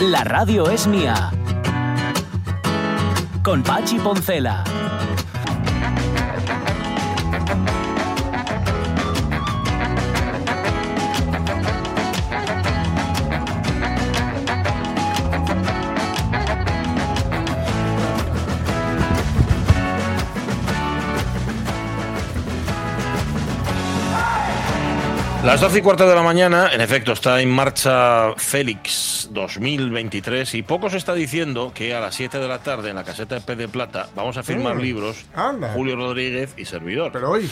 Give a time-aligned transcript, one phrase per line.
[0.00, 1.30] La radio es mía.
[3.42, 4.62] Con Pachi Poncela.
[25.42, 30.62] Las 12 y cuarto de la mañana, en efecto, está en marcha Félix 2023 y
[30.62, 33.40] poco se está diciendo que a las 7 de la tarde en la caseta de
[33.40, 35.72] P de Plata vamos a firmar Mm, libros anda.
[35.72, 37.12] Julio Rodríguez y servidor.
[37.12, 37.48] Pero hoy,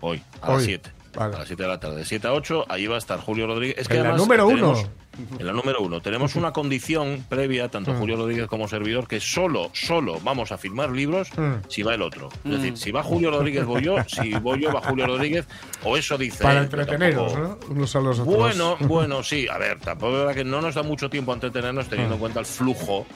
[0.00, 0.90] Hoy, a las Hoy, 7.
[1.14, 1.36] vale.
[1.36, 1.96] A las 7 de la tarde.
[1.96, 3.76] De 7 a 8, ahí va a estar Julio Rodríguez.
[3.78, 4.88] Es que En la además número tenemos- uno.
[5.38, 6.00] En la número uno.
[6.00, 7.98] Tenemos una condición previa, tanto Mm.
[7.98, 11.54] Julio Rodríguez como servidor, que solo, solo vamos a firmar libros Mm.
[11.68, 12.28] si va el otro.
[12.44, 13.96] Es decir, si va Julio Rodríguez, voy yo.
[14.06, 15.46] Si voy yo, va Julio Rodríguez.
[15.84, 16.42] O eso dice.
[16.42, 17.74] para entreteneros, tampoco- ¿no?
[17.74, 18.36] Unos a los otros.
[18.36, 19.46] bueno, bueno, sí.
[19.48, 22.20] A ver, tampoco es verdad que no nos da mucho tiempo a entretenernos teniendo en
[22.20, 23.06] cuenta el flujo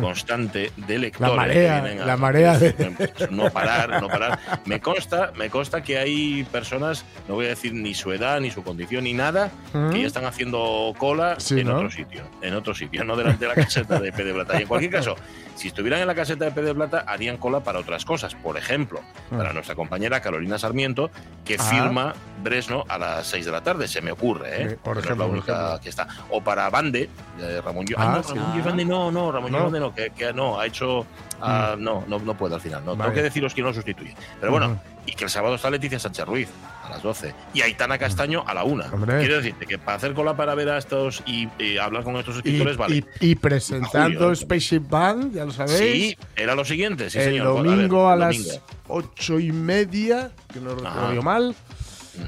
[0.00, 1.36] constante de lectores.
[1.36, 2.72] marea, que vienen la marea de-
[3.30, 4.38] No parar, no parar.
[4.64, 8.50] Me consta, me consta que hay personas, no voy a decir ni su edad, ni
[8.50, 9.50] su condición, ni nada,
[9.92, 11.76] que ya están haciendo cola Sí, en ¿no?
[11.76, 12.22] otro sitio.
[12.40, 14.58] En otro sitio, no delante de la caseta de P de Plata.
[14.58, 15.16] Y en cualquier caso,
[15.56, 18.34] si estuvieran en la caseta de P de Plata, harían cola para otras cosas.
[18.34, 21.10] Por ejemplo, para nuestra compañera Carolina Sarmiento,
[21.44, 21.62] que Ah.
[21.62, 24.68] firma Bresno a las 6 de la tarde, se me ocurre, ¿eh?
[24.70, 25.80] Sí, por No es ejemplo, la única ejemplo.
[25.80, 26.08] que está.
[26.30, 27.96] O para Bande, de Ramón Yo.
[27.98, 28.34] Ah, no, sí.
[28.34, 29.64] Ramón Bande no, no, Ramón No.
[29.64, 31.06] Bande no, que, que no, ha hecho.
[31.40, 32.84] ah, no, no, no puede al final.
[32.84, 33.02] No, Vale.
[33.10, 34.14] Tengo que deciros quién lo sustituye.
[34.40, 34.78] Pero bueno, Ujú.
[35.06, 36.48] y que el sábado está Leticia Sánchez Ruiz
[36.82, 38.84] a las 12 y Aitana Castaño a la 1.
[38.92, 39.18] Hombre.
[39.20, 42.36] Quiero decirte que para hacer cola para ver a estos y, y hablar con estos
[42.36, 42.96] Y, escritores, vale.
[43.20, 44.34] y- y presentando Julio.
[44.34, 45.78] Spaceship Band, ya lo sabéis.
[45.78, 47.46] Sí, era lo siguiente, sí, el señor.
[47.46, 48.62] A ver, domingo a, el las domingo.
[48.88, 51.00] ocho y media, que no Ajá.
[51.00, 51.54] recuerdo mal.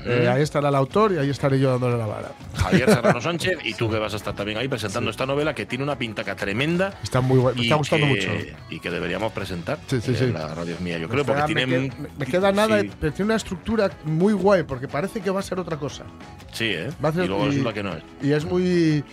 [0.06, 2.32] Eh, ahí estará el autor y ahí estaré yo dándole la vara.
[2.56, 5.66] Javier Serrano Sánchez y tú que vas a estar también ahí presentando esta novela que
[5.66, 6.98] tiene una pintaca tremenda.
[7.02, 8.30] Está muy guay, me está gustando que- mucho.
[8.70, 10.27] Y que deberíamos presentar Sí, sí, en sí.
[10.32, 11.89] la radio es mía, yo creo, porque queda- me tiene.
[11.90, 15.42] queda- me, queda nada, pero tiene una estructura muy guay, porque parece que va a
[15.42, 16.05] ser otra cosa.
[16.52, 16.90] sí, ¿eh?
[17.05, 18.02] Va a ser- y luego y- resulta que no es.
[18.23, 19.05] Y es muy.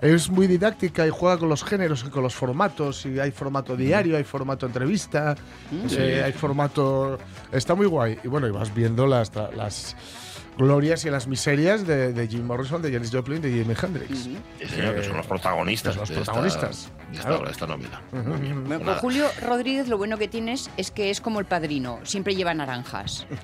[0.00, 3.04] Es muy didáctica y juega con los géneros y con los formatos.
[3.04, 5.34] Y hay formato diario, hay formato entrevista,
[5.90, 7.18] eh, hay formato.
[7.52, 8.18] Está muy guay.
[8.24, 9.96] Y bueno, y vas viendo las, las
[10.58, 14.18] glorias y las miserias de, de Jim Morrison, de Janis Joplin, de Jimi Hendrix.
[14.24, 14.36] Sí,
[14.68, 15.96] señor, que son los protagonistas.
[15.96, 17.44] los de esta- protagonistas, de esta, claro.
[17.46, 18.02] de esta novela.
[18.12, 18.98] Bueno, con nada.
[18.98, 23.26] Julio Rodríguez lo bueno que tienes es que es como el padrino, siempre lleva naranjas.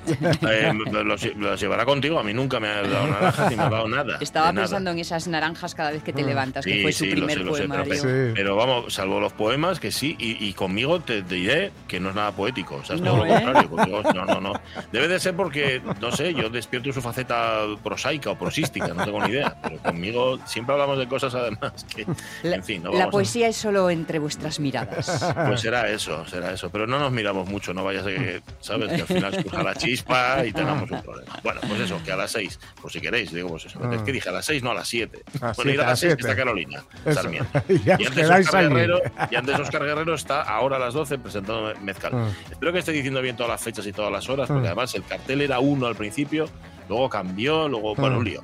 [0.49, 0.72] Eh,
[1.05, 2.19] los, los llevará contigo.
[2.19, 4.19] A mí nunca me ha dado naranja ni me ha dado nada.
[4.21, 4.67] Estaba de nada.
[4.67, 6.27] pensando en esas naranjas cada vez que te Mm.
[6.27, 9.21] levantas, que Sí, fue su sí, lo primer sé, lo sé, pero, pero vamos, salvo
[9.21, 12.77] los poemas, que sí, y, y conmigo te diré que no es nada poético.
[12.77, 13.43] O sea, es No, todo lo ¿eh?
[13.43, 13.71] contrario.
[13.71, 14.53] conmigo, no, no, no.
[14.93, 19.25] Debe de ser porque, no sé, yo despierto su faceta prosaica o prosística, no tengo
[19.25, 19.56] ni idea.
[19.62, 22.06] Pero conmigo siempre hablamos de cosas, además, que,
[22.43, 25.25] La, en fin, no la vamos a- poesía es solo entre vuestras miradas.
[25.47, 26.71] Pues será eso, será eso.
[26.71, 28.89] Pero no nos miramos mucho, no vaya a ser que, ¿sabes?
[28.89, 31.39] Que al final surja la chispa y tengamos un problema.
[31.43, 33.78] Bueno, pues eso, que a las seis, por si queréis, digo, pues eso.
[33.93, 35.23] Es que dije a las seis, no a las siete.
[35.41, 36.84] A bueno, ir siete, a a las seis que está Carolina.
[37.12, 37.62] Sarmiento.
[37.69, 38.69] Y antes, Oscar.
[38.69, 39.00] Guerrero,
[39.31, 42.12] y antes Oscar Guerrero está ahora a las 12 presentando Mezcal.
[42.15, 42.53] Mm.
[42.53, 44.67] Espero que esté diciendo bien todas las fechas y todas las horas, porque Mm.
[44.67, 46.49] además el cartel era uno al principio,
[46.88, 48.42] luego cambió, luego, bueno, un lío.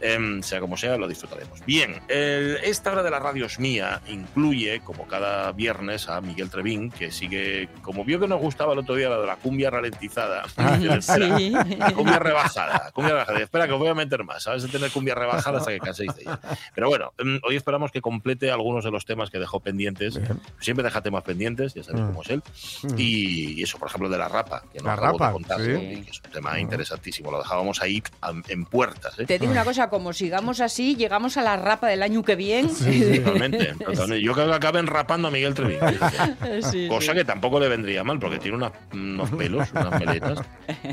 [0.00, 1.64] Em, sea como sea, lo disfrutaremos.
[1.66, 6.50] Bien, el- esta hora de la radio es mía incluye, como cada viernes, a Miguel
[6.50, 9.70] Trevín, que sigue, como vio que nos gustaba el otro día la de la cumbia
[9.70, 11.52] ralentizada, Ah, dice, espera, Sí.
[11.94, 13.38] cumbia rebajada, cumbia rebajada.
[13.40, 14.62] Espera, que os voy a meter más, ¿sabes?
[14.62, 16.40] De tener cumbia rebajada hasta que canséis de ella.
[16.74, 20.16] Pero bueno, em, hoy esperamos que complete algunos de los temas que dejó pendientes.
[20.16, 20.40] Bien.
[20.60, 22.08] Siempre deja temas pendientes, ya sabéis Mm.
[22.08, 22.42] cómo es él.
[22.82, 22.94] Mm.
[22.98, 25.60] Y, y eso, por ejemplo, de la rapa, que nos La acabó de rapa, contar,
[25.60, 25.66] sí.
[25.66, 27.30] que es un tema interesantísimo.
[27.30, 28.02] Lo dejábamos ahí
[28.48, 29.18] en puertas.
[29.18, 29.26] ¿eh?
[29.26, 32.68] Te digo una cosa, como sigamos así, llegamos a la rapa del año que viene.
[33.24, 34.22] Totalmente, totalmente.
[34.22, 35.78] Yo creo que acaben rapando a Miguel Trevín.
[36.70, 37.18] Sí, Cosa sí.
[37.18, 40.38] que tampoco le vendría mal, porque tiene unas- unos pelos, unas meletas,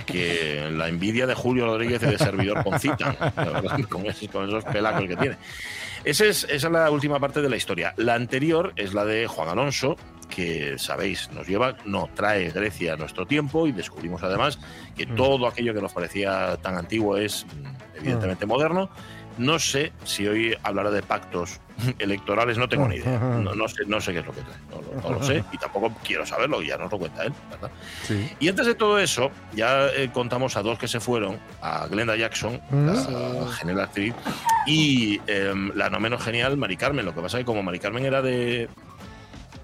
[0.05, 2.63] que la envidia de Julio Rodríguez y de servidor
[3.35, 5.37] verdad, con esos, con esos pelacos que tiene.
[6.03, 7.93] Ese es- esa es la última parte de la historia.
[7.97, 9.95] La anterior es la de Juan Alonso,
[10.31, 14.57] que sabéis, nos lleva, no, trae Grecia a nuestro tiempo y descubrimos además
[14.97, 18.89] que todo aquello que nos parecía tan antiguo es mm, evidentemente moderno.
[19.37, 21.61] No sé si hoy hablará de pactos
[21.99, 23.17] electorales, no tengo ni idea.
[23.41, 25.43] No, no sé, no sé qué es lo que trae, no, lo- no lo sé
[25.53, 27.71] y tampoco quiero saberlo, ya nos lo cuenta él, ¿verdad?
[28.03, 28.29] Sí.
[28.39, 32.15] Y antes de todo eso, ya eh, contamos a dos que se fueron, a Glenda
[32.17, 32.85] Jackson, Mm.
[32.87, 33.13] la Sí.
[33.59, 34.13] genial actriz,
[34.67, 37.05] y em, la no menos genial Mari Carmen.
[37.05, 38.67] Lo que pasa es que como Mari Carmen era de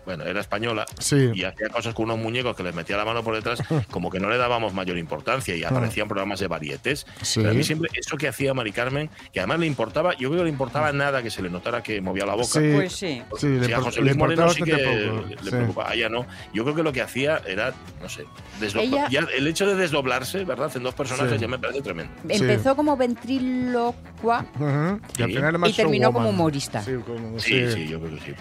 [0.07, 1.31] bueno, era española Sí.
[1.33, 3.59] y hacía cosas con unos muñecos que les metía la mano por detrás,
[3.91, 7.05] como que no le dábamos mayor importancia y aparecían programas de varietés.
[7.21, 7.41] Sí.
[7.41, 10.39] Pero a mí siempre eso que hacía Mari Carmen, que además le importaba, yo creo
[10.39, 12.45] que le importaba nada que se le notara que movía la boca.
[12.47, 12.71] Sí.
[12.73, 13.21] Pues sí.
[13.37, 15.43] Sí, le, Sí, a José le Luis importaba Moreno sí que poco.
[15.43, 15.89] le, preocupaba.
[15.89, 16.25] A ella no.
[16.53, 18.23] Yo creo que lo que hacía era, no sé,
[18.61, 20.71] Ella- ya el hecho de desdoblarse, ¿verdad?
[20.73, 21.39] En dos personajes Sí.
[21.39, 22.13] ya me parece tremendo.
[22.29, 24.45] Empezó como ventrílocua.
[25.17, 26.13] Y terminó showwoman.
[26.13, 26.81] como humorista.
[26.81, 27.73] Sí, como- Sí, sí.
[27.73, 28.33] sí, yo creo que sí.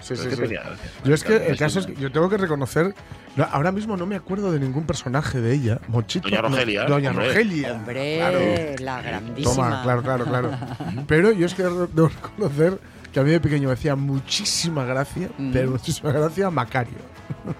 [1.03, 2.93] Yo es que el caso es que yo tengo que reconocer,
[3.35, 5.79] no, ahora mismo no me acuerdo de ningún personaje de ella.
[5.87, 6.27] Mochito.
[6.29, 7.27] Doña no, Rogelia, Doña hombre.
[7.27, 7.73] Rogelia.
[7.73, 8.39] Hombre, Claro.
[8.79, 9.53] la grandísima.
[9.55, 10.51] Toma, claro, claro, claro.
[11.07, 12.79] Pero yo es que debo reconocer
[13.11, 15.51] que a mí de pequeño me hacía muchísima gracia, Mm.
[15.51, 16.97] pero muchísima gracia Macario.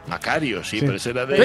[0.08, 0.86] Macario, sí, Sí.
[0.86, 1.36] pero ese era de,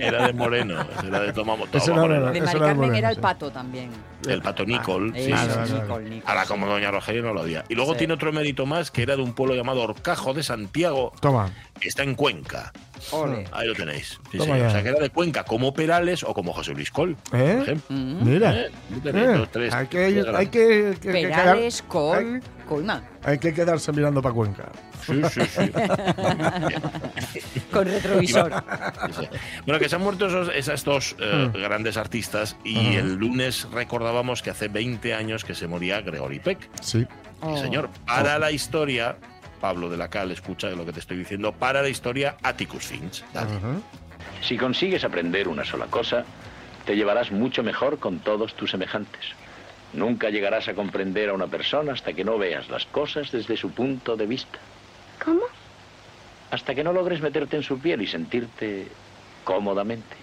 [0.00, 0.80] era de Moreno.
[0.98, 2.32] Ese era de Tomamos Ese Toma era- Moreno.
[2.32, 3.20] De Mari era Carmen bueno, era el sí.
[3.20, 3.90] pato también.
[4.26, 5.12] El pato Nicol.
[5.14, 6.22] sí, Eso, vale, sí.
[6.24, 7.64] Ahora, como Doña Rogelia no lo odia.
[7.68, 7.98] Y luego Sí.
[7.98, 11.50] tiene otro mérito más, que era de un pueblo llamado Orcajo de Santiago, Toma.
[11.80, 12.72] que está en Cuenca.
[13.12, 13.44] Ole.
[13.52, 14.18] Ahí lo tenéis.
[14.32, 14.44] Sí, ya.
[14.44, 17.62] O sea, que era de Cuenca, como Perales o como José Luis Col, por ¿Eh?
[17.62, 17.96] ejemplo.
[17.96, 18.24] Mm.
[18.24, 18.52] Mira.
[18.56, 19.74] Eh, ahí tenéis Eh, dos, tres.
[19.74, 23.02] hay que, tres hay que, que- que Perales, quedar- Col, Colma.
[23.24, 24.70] hay, que quedarse mirando para Cuenca.
[25.06, 25.70] Sí, sí, sí.
[27.70, 28.52] Con retrovisor.
[29.06, 29.28] Sí, sí.
[29.66, 31.62] Bueno, que se han muerto esos, esas dos eh, Mm.
[31.62, 36.68] grandes artistas y el lunes recordábamos que hace 20 años que se moría Gregory Peck.
[36.80, 37.06] Sí.
[37.40, 37.56] Oh.
[37.56, 37.90] Sí, señor.
[38.06, 39.16] Para la historia,
[39.64, 43.24] Pablo de la Cal, escucha lo que te estoy diciendo, para la historia Atticus Finch.
[43.32, 43.48] Dale.
[44.42, 46.26] Si consigues aprender una sola cosa,
[46.84, 49.22] te llevarás mucho mejor con todos tus semejantes.
[49.94, 53.70] Nunca llegarás a comprender a una persona hasta que no veas las cosas desde su
[53.70, 54.58] punto de vista.
[55.24, 55.46] ¿Cómo?
[56.50, 58.88] Hasta que no logres meterte en su piel y sentirte
[59.44, 60.14] cómodamente.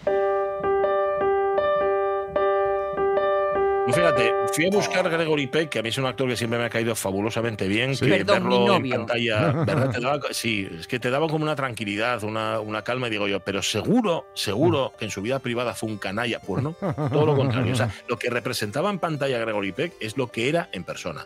[3.87, 6.65] Fíjate, fui a buscar Gregory Peck, que a mí es un actor que siempre me
[6.65, 7.95] ha caído fabulosamente bien.
[7.95, 8.05] Sí.
[8.05, 9.89] Que Perdón, verlo en pantalla, ¿verdad?
[9.91, 13.27] Te daba- sí, es que te daba como una tranquilidad, una, una calma, y digo
[13.27, 16.39] yo, pero seguro, seguro que en su vida privada fue un canalla.
[16.39, 17.73] Pues no, todo lo contrario.
[17.73, 21.25] O sea, lo que representaba en pantalla Gregory Peck es lo que era en persona.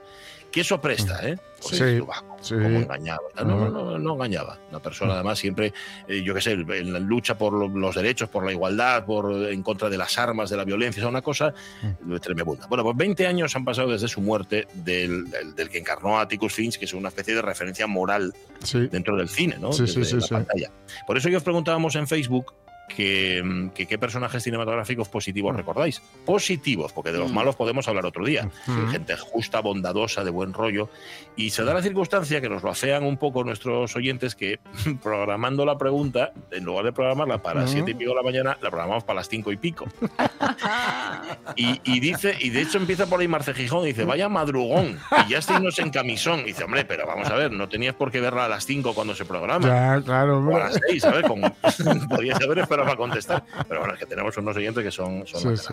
[0.52, 1.38] Que eso presta, ¿eh?
[1.62, 2.54] Pues Sí, "Ah, sí.
[2.56, 3.24] cómo engañaba.
[3.38, 4.58] No, no, no, no engañaba.
[4.70, 5.74] Una persona, además, siempre,
[6.08, 9.32] eh, yo qué sé, en la lucha por lo- los derechos, por la igualdad, por
[9.32, 11.54] en contra de las armas, de la violencia, es una cosa
[12.02, 12.16] Mm.
[12.18, 12.68] tremenda.
[12.68, 16.22] Bueno, pues 20 años han pasado desde su muerte del, del- del que encarnó a
[16.22, 18.34] Atticus Finch, que es una especie de referencia moral
[18.64, 18.88] Sí.
[18.88, 19.74] dentro del cine, ¿no?
[19.74, 20.72] Sí, sí, Desde sí, la pantalla.
[21.08, 22.54] Por eso yo os preguntábamos en Facebook
[22.88, 26.02] que, mm, que qué personajes cinematográficos positivos recordáis.
[26.26, 27.36] Positivos, porque de los Mm.
[27.36, 28.50] malos podemos hablar otro día.
[28.68, 28.90] Mm.
[28.92, 30.90] Gente justa, bondadosa, de buen rollo.
[31.36, 34.60] Y se da la circunstancia que nos lo afean un poco nuestros oyentes que
[35.04, 37.74] programando la pregunta, en lugar de programarla para las Mm.
[37.74, 39.86] siete y pico de la mañana, la programamos para las cinco y pico.
[41.56, 45.00] Y, y dice, y de hecho empieza por ahí Marce Gijón y dice, vaya madrugón,
[45.26, 46.42] y ya estáis en camisón.
[46.42, 48.94] Y dice, hombre, pero vamos a ver, no tenías por qué verla a las 5
[48.94, 49.66] cuando se programa.
[49.68, 51.24] Ya, claro, O a las 6, ¿sabes?
[51.28, 51.48] Como,
[52.10, 53.44] podías haber esperado para contestar.
[53.68, 55.26] Pero bueno, es que tenemos unos oyentes que son...
[55.28, 55.64] son Sí,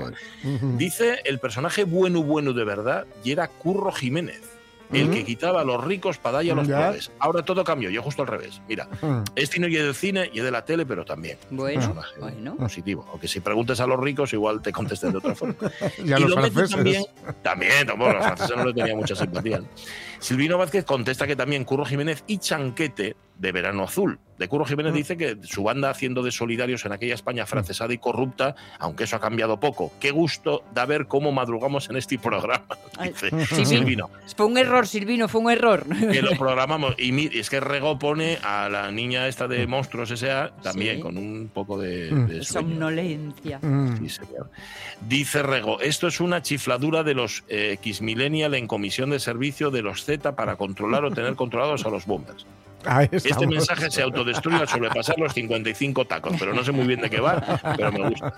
[0.42, 0.58] sí.
[0.76, 4.40] Dice el personaje bueno, bueno de verdad, y era Curro Jiménez.
[4.92, 6.88] El que quitaba a los ricos para darle a los Ya.
[6.88, 7.10] pobres.
[7.18, 8.60] Ahora todo cambió, yo justo al revés.
[8.68, 8.88] Mira,
[9.34, 11.38] es cine y es del cine y es de la tele, pero también.
[11.48, 12.56] Bueno, Personaje bueno.
[12.56, 13.06] positivo.
[13.10, 15.54] Aunque si preguntes a los ricos, igual te contesten de otra forma.
[16.04, 16.70] Y a y los lo franceses.
[16.76, 17.04] también.
[17.42, 19.62] También, tampoco, los franceses no le tenía mucha simpatía.
[20.22, 20.26] ¿No?
[20.26, 24.20] Silvino Vázquez contesta que también Curro Jiménez y Chanquete de Verano Azul.
[24.38, 24.96] De Curro Jiménez Mm.
[24.96, 29.16] dice que su banda haciendo de solidarios en aquella España francesada y corrupta, aunque eso
[29.16, 29.92] ha cambiado poco.
[30.00, 32.64] Qué gusto da ver cómo madrugamos en este programa,
[33.02, 33.64] dice sí.
[33.64, 34.10] Silvino.
[34.36, 35.84] Fue un error, Silvino, fue un error.
[36.12, 36.94] Que lo programamos.
[36.98, 40.50] Y es que Rego pone a la niña esta de Monstruos S.A.
[40.62, 41.02] también Sí.
[41.02, 42.26] con un poco de, Mm.
[42.26, 42.44] de.
[42.44, 43.60] Somnolencia.
[43.98, 44.50] Sí, señor.
[45.08, 49.70] Dice Rego, esto es una chifladura de los eh, X Millennial en comisión de servicio
[49.70, 52.46] de los Para controlar o tener controlados a los bombers.
[52.84, 57.00] Ahí Este mensaje se autodestruye al sobrepasar los 55 tacos, pero no sé muy bien
[57.00, 58.32] de qué va, pero me gusta.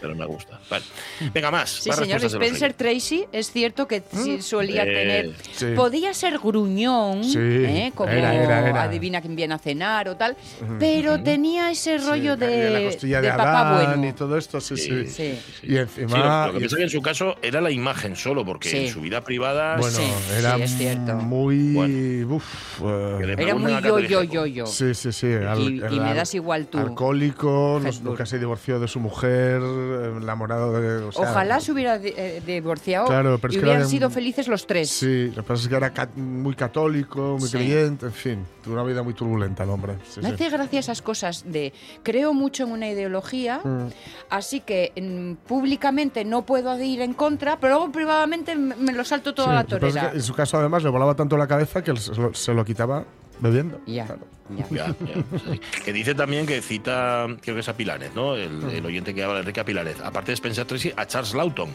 [0.00, 0.58] Pero me gusta.
[0.70, 0.84] Vale.
[1.32, 1.70] Venga, más.
[1.70, 2.24] Sí, más señor.
[2.24, 5.30] Spencer Tracy es cierto que sí solía Eh, tener.
[5.52, 5.66] sí.
[5.76, 7.92] Podía ser gruñón, Sí, ¿eh?
[7.94, 8.82] como era, era, era.
[8.82, 10.36] adivina quién viene a cenar o tal,
[10.78, 14.08] pero tenía ese rollo Sí, de, la costilla de de, papá bueno.
[14.08, 15.06] y todo esto, sí, sí.
[15.06, 15.38] Sí.
[15.62, 16.48] Y encima.
[16.48, 18.76] lo que pasa que en su caso era la imagen solo, porque Sí.
[18.86, 19.76] en su vida privada.
[19.76, 20.04] bueno, Sí,
[20.38, 21.14] era sí, es cierto.
[21.14, 21.72] muy.
[21.74, 22.34] Bueno.
[22.36, 24.66] uf, eh, Era muy yo, yo, yo, yo.
[24.66, 25.32] Sí, sí, sí.
[25.32, 26.78] al- Y, me das igual tú.
[26.78, 31.04] Alcohólico, nunca se divorció de su mujer, eh, enamorado de.
[31.04, 34.48] o sea, Ojalá se hubiera eh, divorciado Claro, pero es y era hubieran sido felices
[34.48, 34.90] los tres.
[34.90, 37.56] Sí, lo que pasa es que era muy católico, muy Sí.
[37.56, 39.94] creyente, en fin, tuvo una vida muy turbulenta el hombre.
[40.08, 40.34] Sí, Me sí.
[40.34, 43.88] hace gracia esas cosas de creo mucho en una ideología, Mm.
[44.30, 49.04] así que mm, públicamente no puedo ir en contra, pero luego privadamente me me lo
[49.04, 50.10] salto toda Sí, la es torera.
[50.10, 52.64] que en su caso, además, le volaba tanto la cabeza que se lo, se lo
[52.64, 53.04] quitaba
[53.40, 53.80] bebiendo.
[53.86, 54.20] Ya, claro.
[54.50, 54.66] ya.
[54.70, 55.60] Ya, ya, es así.
[55.84, 58.36] Que dice también que cita, creo que es a Pilares, ¿no?
[58.36, 59.96] El, el oyente que habla, Enrique Pilares.
[60.00, 61.70] Aparte de Spencer Tracy, a Charles Lawton.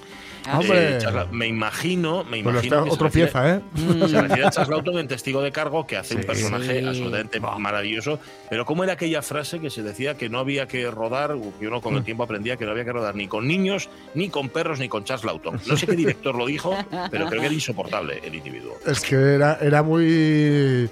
[0.47, 0.95] Ah, Hombre.
[0.95, 2.75] Eh, Charles- me imagino, me Bueno, imagino.
[2.77, 3.61] está que se otro pieza, ¿eh?
[4.09, 6.85] Se refiere a Charles Lawton en Testigo de Cargo, que hace un personaje Sí.
[6.87, 8.19] absolutamente maravilloso.
[8.49, 11.81] Pero ¿cómo era aquella frase que se decía que no había que rodar, que uno
[11.81, 11.97] con Mm.
[11.97, 14.87] el tiempo aprendía que no había que rodar ni con niños, ni con perros, ni
[14.87, 15.59] con Charles Lawton?
[15.67, 16.73] No sé qué director lo dijo,
[17.11, 18.77] pero creo que era insoportable el individuo.
[18.87, 20.89] Es que era, era muy,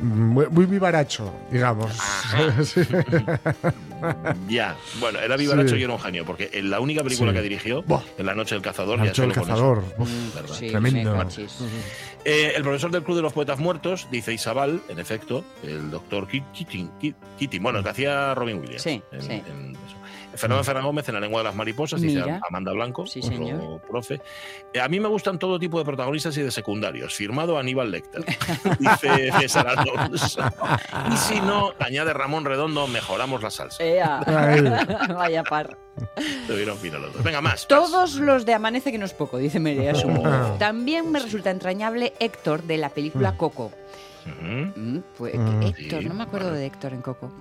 [0.00, 0.46] muy.
[0.48, 1.92] muy vivaracho, digamos.
[2.64, 2.80] Sí.
[4.48, 5.76] Ya, bueno, era vivaracho Sí.
[5.80, 7.36] y era un genio, porque en la única película Sí.
[7.36, 8.00] que dirigió, Buah.
[8.16, 9.52] en La Noche del Cazador, ya solo el con eso.
[9.52, 9.84] cazador.
[9.98, 10.08] Uf.
[10.08, 11.26] Mm, Tremendo.
[12.24, 16.26] Eh, el profesor del Club de los Poetas Muertos, dice Isabel, en efecto, el doctor
[16.28, 16.90] Keating,
[17.60, 18.82] bueno, el que hacía Robin Williams.
[18.82, 19.32] Sí, en- sí.
[19.32, 19.96] en eso.
[20.34, 22.40] Fernando Ferran Gómez en La lengua de las mariposas, dice Mira.
[22.48, 23.80] Amanda Blanco, Sí, otro señor.
[23.82, 24.20] profe.
[24.72, 27.14] Eh, a mí me gustan todo tipo de protagonistas y de secundarios.
[27.14, 28.24] Firmado Aníbal Lecter,
[28.78, 30.40] dice César Alonso.
[31.12, 33.82] Y si no, añade Ramón Redondo, mejoramos la salsa.
[33.82, 34.20] Ea.
[34.26, 34.62] Ay.
[35.14, 35.76] Vaya par.
[36.46, 37.22] Tuvieron fino los dos.
[37.22, 37.66] Venga, más.
[37.68, 40.22] Todos los de Amanece que no es poco, dice Merea Sumo.
[40.58, 43.72] También me resulta entrañable Héctor de la película Coco.
[44.26, 45.62] Mm, pues, Mm.
[45.62, 46.60] Héctor, Sí, no me acuerdo vale.
[46.60, 47.32] de Héctor en Coco.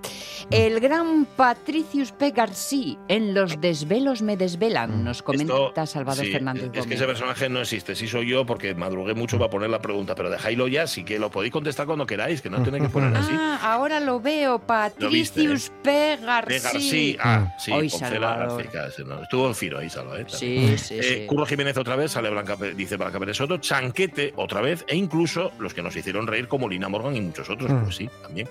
[0.52, 2.32] El gran Patricius P.
[2.32, 7.06] García en Los desvelos me desvelan, nos comenta Esto- Salvador sí, Fernández Es que ese
[7.06, 10.68] personaje no existe, sí soy yo porque madrugué mucho para poner la pregunta, pero dejáislo
[10.68, 13.32] ya, sí que lo podéis contestar cuando queráis, que no tenéis que poner así.
[13.34, 15.90] Ah, ahora lo veo, Patricius P.
[15.90, 16.60] De García.
[16.72, 18.64] García, ah, sí, Hoy Salvador.
[18.72, 19.22] García, no.
[19.24, 20.26] estuvo en Firo ahí, Salva, ¿eh?
[20.28, 21.26] Sí, sí, Eh, sí.
[21.28, 25.52] Curro Jiménez otra vez, sale Blanca, dice Blanca Pérez Soto, Chanquete otra vez, e incluso
[25.60, 27.84] los que nos hicieron reír como Lina Morgan y muchos otros, Mm.
[27.84, 28.48] pues sí, también.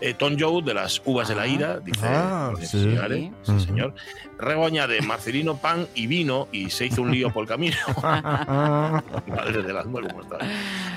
[0.00, 1.46] Eh, Tom Joe de las Uvas de la Ah.
[1.48, 2.66] Ira, dice Ah, sí.
[3.42, 3.94] Sí, señor.
[4.38, 7.76] Regoña de Marcelino Pan y vino y se hizo un lío por el camino.
[8.02, 10.38] Madre de las muelas, ¿cómo está?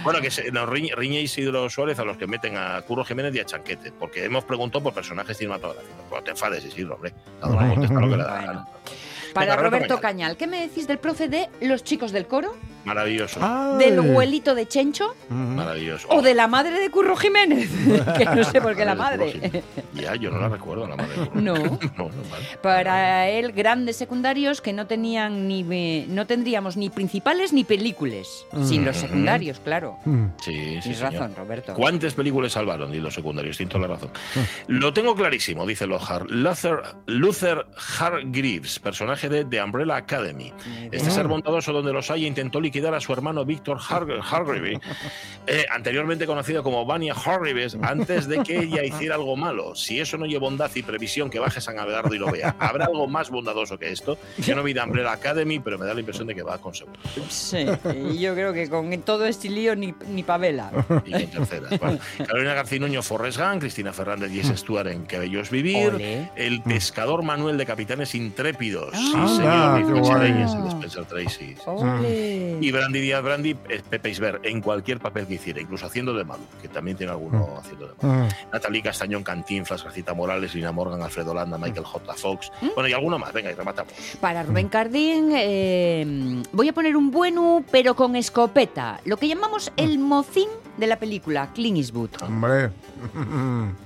[0.04, 3.34] Bueno, que se, nos riñe, riñe Isidro Suárez a los que meten a Curro Jiménez
[3.36, 5.96] y a Chanquete, porque hemos preguntado por personajes cinematográficos.
[6.10, 7.14] Pues te enfades, Isidro, hombre.
[7.42, 7.50] Lo
[8.10, 8.70] que le da Bueno.
[9.34, 10.02] Para Venga, Roberto Roberto Cañal.
[10.02, 12.56] Cañal, ¿qué me decís del profe de Los chicos del coro?
[12.86, 13.78] Maravilloso, ay.
[13.80, 15.16] ¿Del abuelito de Chencho?
[15.30, 16.08] Maravilloso.
[16.10, 17.70] ¿O de la madre de Curro Jiménez?
[18.18, 19.64] que no sé por qué la Madre.
[19.94, 21.20] Ya, yo no la recuerdo, la madre.
[21.20, 21.42] de Curro.
[21.42, 21.54] No.
[21.56, 22.46] no, no, vale.
[22.62, 28.46] Para él, grandes secundarios que no tenían ni eh, no tendríamos ni principales ni películas.
[28.64, 29.98] Sin los secundarios, claro.
[30.06, 30.26] Mm.
[30.42, 31.14] Sí, sí, Tienes señor.
[31.14, 31.74] razón, Roberto.
[31.74, 32.94] ¿Cuántas películas salvaron?
[32.94, 34.12] Y los secundarios, tienes toda la razón.
[34.68, 34.72] Mm.
[34.80, 36.30] Lo tengo clarísimo, dice Lohar.
[36.30, 37.66] Luther, Luther
[38.00, 40.54] Hargreaves, personaje de The Umbrella Academy.
[40.92, 44.80] Este ser bondadoso donde los haya intentó liquidar a su hermano Víctor Har- Hargreaves,
[45.48, 49.76] eh, anteriormente conocido como Vania Hargreaves, antes de que ella hiciera algo malo.
[49.76, 52.56] Si eso no lleva bondad y previsión, que baje San Abelardo y lo vea.
[52.60, 54.18] ¿Habrá algo más bondadoso que esto?
[54.40, 56.74] Yo no vi The Umbrella Academy, pero me da la impresión de que va con
[56.74, 57.66] segundo Sí,
[58.12, 60.72] y yo creo que con todo este lío ni, ni pavela.
[61.06, 61.80] y con terceras.
[61.80, 65.94] Bueno, Carolina Garcinuño, Forrest Gump, Cristina Fernández y Jess Stewart en Qué bello es vivir.
[65.96, 66.30] Ole.
[66.36, 68.90] El pescador Manuel de Capitanes Intrépidos.
[68.94, 70.20] Ah, sí, ah, señor.
[70.20, 71.56] Reyes, el Spencer Tracy.
[72.66, 76.24] Y Brandy Díaz Brandy es Pepe Isber en cualquier papel que hiciera, incluso haciendo de
[76.24, 78.26] malo, que también tiene alguno haciendo de malo.
[78.26, 78.30] Mm.
[78.52, 82.14] Natalie Castañón, Cantinflas, Garcita Morales, Lina Morgan, Alfredo Landa, Michael J.
[82.16, 82.52] Fox.
[82.74, 83.32] Bueno, y alguno más.
[83.34, 83.94] Venga, y rematamos.
[84.20, 89.00] Para Rubén Cardín, eh, voy a poner un bueno, pero con escopeta.
[89.06, 92.10] Lo que llamamos el mocín de la película, Clint Eastwood.
[92.24, 92.72] Hombre.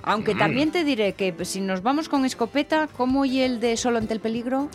[0.04, 3.98] Aunque también te diré que si nos vamos con escopeta, ¿cómo y el de Solo
[3.98, 4.70] ante el peligro?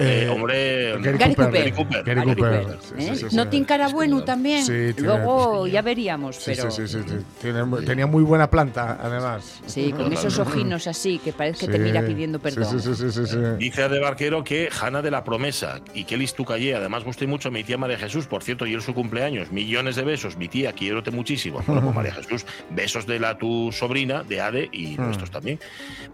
[0.00, 1.34] Eh, Eh, hombre, Gary Gary Cooper.
[1.34, 1.52] Cooper.
[1.52, 2.04] Gary Cooper.
[2.04, 2.62] Gary Gary Cooper.
[2.62, 3.16] Cooper, Sí, ¿eh?
[3.16, 4.64] sí, sí, no tiene cara bueno también.
[4.64, 5.72] Sí, tiene- Luego sí.
[5.72, 7.14] ya veríamos, Sí, pero sí, sí, sí, sí.
[7.40, 9.60] Tiene muy- tenía muy buena planta, además.
[9.66, 12.80] Sí, con esos ojinos así que parece que te mira pidiendo perdón.
[12.80, 13.36] Sí, sí, sí, sí, sí.
[13.58, 17.50] Dice de Barquero que Hanna de la Promesa y Kelly Stucaye, además gusté mucho a
[17.52, 20.72] mi tía María Jesús, por cierto, y es su cumpleaños, millones de besos, mi tía,
[20.72, 21.60] quiérote muchísimo.
[21.66, 25.02] Bueno, pues María Jesús, besos de la tu sobrina, de Ade, y Mm.
[25.02, 25.58] nuestros también.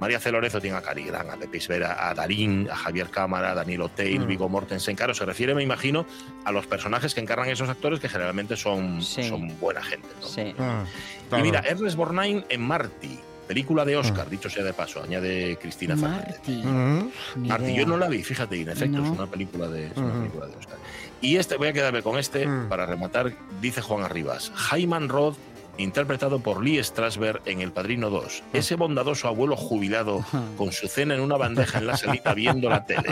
[0.01, 3.55] María Celorezo tiene a Cari Gran, a Pepe Isbera, a Darín, a Javier Cámara, a
[3.77, 4.27] Danilo Tail, Mm.
[4.27, 4.97] Vigo Mortensen.
[4.97, 6.07] Claro, se refiere, me imagino,
[6.45, 9.23] a los personajes que encarnan esos actores que generalmente son, Sí.
[9.29, 10.09] son buena gente.
[10.21, 10.27] ¿no?
[10.27, 10.55] Sí.
[10.59, 10.85] Ah,
[11.25, 11.45] Y claro.
[11.45, 16.37] mira, Ernest Borgnine en Marty, película de Oscar, dicho sea de paso, añade Cristina Fernández.
[16.39, 16.63] Marty.
[16.65, 17.11] Mm.
[17.49, 17.77] Marty, idea.
[17.77, 19.05] yo no la vi, fíjate, y en efecto, No.
[19.05, 20.79] es una película de, es una película de Oscar.
[21.21, 22.69] Y este, voy a quedarme con este Mm.
[22.69, 24.53] para rematar, dice Juan Arribas.
[24.73, 25.37] Hyman Roth,
[25.79, 28.43] interpretado por Lee Strasberg en El Padrino 2.
[28.53, 30.25] Ese bondadoso abuelo jubilado
[30.57, 33.03] con su cena en una bandeja en la salita viendo la tele.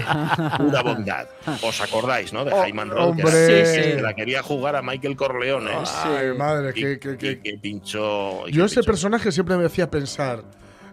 [0.59, 1.27] Pura bondad.
[1.63, 2.45] ¿Os acordáis, no?
[2.45, 3.91] De Oh, Roth, que, Sí, sí.
[3.97, 5.71] que la quería jugar a Michael Corleone.
[6.05, 8.49] Ay, madre, Y- que, que- que- que pinchó.
[8.49, 8.87] y Yo ese pinchó.
[8.91, 10.43] personaje siempre me hacía pensar,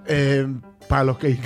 [0.07, 0.47] eh,
[0.89, 1.37] para lo que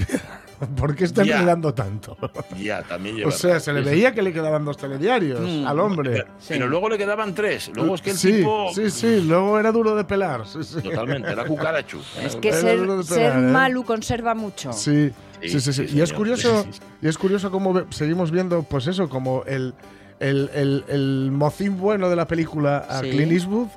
[0.77, 2.17] ¿Por qué está enredando tanto?
[2.57, 3.29] Ya, también lleva.
[3.29, 5.65] O sea, se le veía que le quedaban dos telediarios Mm.
[5.67, 6.11] al hombre.
[6.11, 7.71] Pero, pero luego le quedaban tres.
[7.73, 8.69] Luego es que el sí, tipo.
[8.73, 10.45] sí, sí, luego era duro de pelar.
[10.47, 10.81] Sí, sí.
[10.81, 11.99] Totalmente, era cucarachu.
[12.23, 13.41] Es que ser, pelar, ¿eh?
[13.51, 14.71] malo conserva mucho.
[14.73, 16.65] Sí, Sí, sí, sí, Y es curioso,
[17.01, 19.75] y es curioso cómo ve- seguimos viendo, pues eso, como el,
[20.19, 23.11] el, el, el mocín bueno de la película a Sí.
[23.11, 23.67] Clint Eastwood.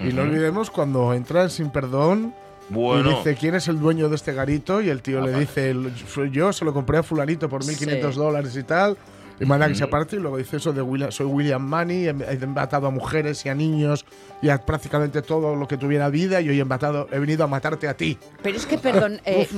[0.00, 2.34] Y no olvidemos cuando entra en Sin Perdón
[2.68, 5.32] Bueno, y dice quién es el dueño de este garito y el tío Ah, le
[5.32, 5.40] vale.
[5.44, 8.20] dice "El- fui yo se lo compré a fulanito por 1.500 Sí.
[8.20, 8.96] dólares y tal.
[9.42, 9.94] Y manda que se Ujú.
[9.94, 13.44] aparte y luego dice eso de William, soy William Money, he he matado a mujeres
[13.44, 14.04] y a niños
[14.40, 17.46] y a prácticamente todo lo que tuviera vida y hoy he, matado, he venido a
[17.46, 18.18] matarte a ti.
[18.42, 19.48] Pero es que, perdón, eh,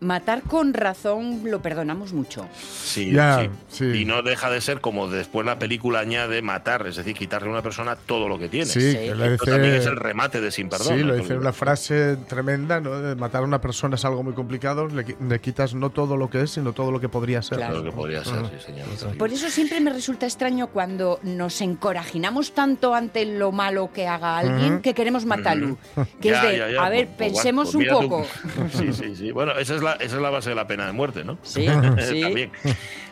[0.00, 2.46] matar con razón lo perdonamos mucho.
[2.54, 3.50] sí, sí.
[3.68, 3.84] sí.
[4.00, 7.52] Y no deja de ser como después la película añade matar, es decir, quitarle a
[7.52, 8.66] una persona todo lo que tiene.
[8.66, 10.98] Sí, Esto también es el remate de Sin Perdón.
[10.98, 13.00] sí, lo dice una frase tremenda, ¿no?
[13.00, 16.30] De matar a una persona es algo muy complicado, le, le quitas no todo lo
[16.30, 17.58] que es, sino todo lo que podría ser.
[17.58, 17.78] Claro.
[17.78, 18.86] Lo que podría ser, sí, señor.
[19.28, 24.38] Por eso siempre me resulta extraño cuando nos encorajinamos tanto ante lo malo que haga
[24.38, 25.76] alguien que queremos matarlo.
[26.18, 28.08] Que Ya, es de, ya, ya, a ver, pues, pensemos pues un tú.
[28.08, 28.26] poco.
[28.72, 29.30] Sí, sí, sí.
[29.30, 31.36] Bueno, esa es, la, esa es la base de la pena de muerte, ¿no?
[31.42, 31.66] Sí,
[32.08, 32.22] sí.
[32.22, 32.52] También.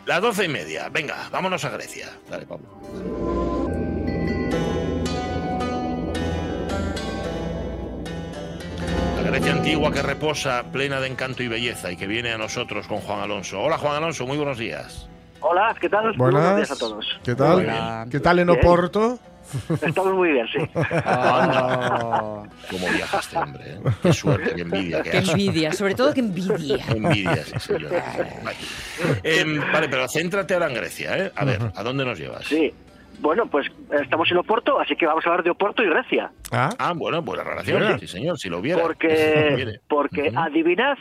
[0.07, 0.89] Las doce y media.
[0.89, 2.09] Venga, vámonos a Grecia.
[2.27, 2.65] Dale, Pablo.
[9.17, 12.87] La Grecia antigua que reposa plena de encanto y belleza y que viene a nosotros
[12.87, 13.61] con Juan Alonso.
[13.61, 15.07] Hola Juan Alonso, muy buenos días.
[15.39, 16.13] Hola, ¿qué tal?
[16.17, 16.17] Buenas.
[16.41, 17.19] Buenos días a todos.
[17.23, 17.57] ¿Qué tal?
[17.57, 18.07] Hola.
[18.09, 18.59] ¿Qué tal en Bien.
[18.59, 19.19] Oporto?
[19.81, 20.57] Estamos muy bien, sí.
[20.75, 23.63] Oh, ¿Cómo viaja este hombre?
[23.65, 23.79] eh?
[24.03, 26.83] Qué suerte, qué envidia, qué qué envidia, sobre todo que envidia.
[26.85, 27.91] Qué envidia, sí, señor.
[28.43, 28.57] Vale.
[29.23, 31.31] Em, vale, pero céntrate ahora en Grecia, ¿eh?
[31.33, 32.45] A ver, ¿a dónde nos llevas?
[32.45, 32.73] Sí.
[33.19, 33.67] Bueno, pues
[34.01, 36.29] estamos en Oporto, así que vamos a hablar de Oporto y Grecia.
[36.51, 38.81] Ah, Ah, bueno, buena relación, sí, señor, si lo hubiera.
[38.81, 40.39] Porque, porque Ujú.
[40.39, 40.97] adivinad,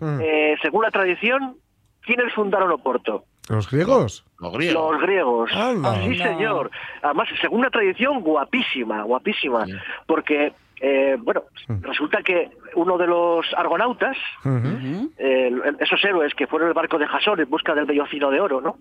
[0.00, 0.18] Mm.
[0.20, 1.56] eh, según la tradición,
[2.02, 3.24] ¿quiénes fundaron Oporto?
[3.48, 4.24] ¿Los griegos?
[4.38, 4.92] Los griegos.
[4.92, 5.52] Los griegos.
[5.52, 5.94] Anda.
[5.96, 6.24] Sí, Anda.
[6.24, 6.70] señor.
[7.02, 9.66] Además, según una tradición guapísima, guapísima.
[9.66, 9.72] Sí.
[10.06, 11.42] Porque, eh, bueno,
[11.82, 14.16] resulta que uno de los argonautas,
[15.18, 18.60] eh, esos héroes que fueron el barco de Jasón en busca del bellocino de oro,
[18.60, 18.76] ¿no?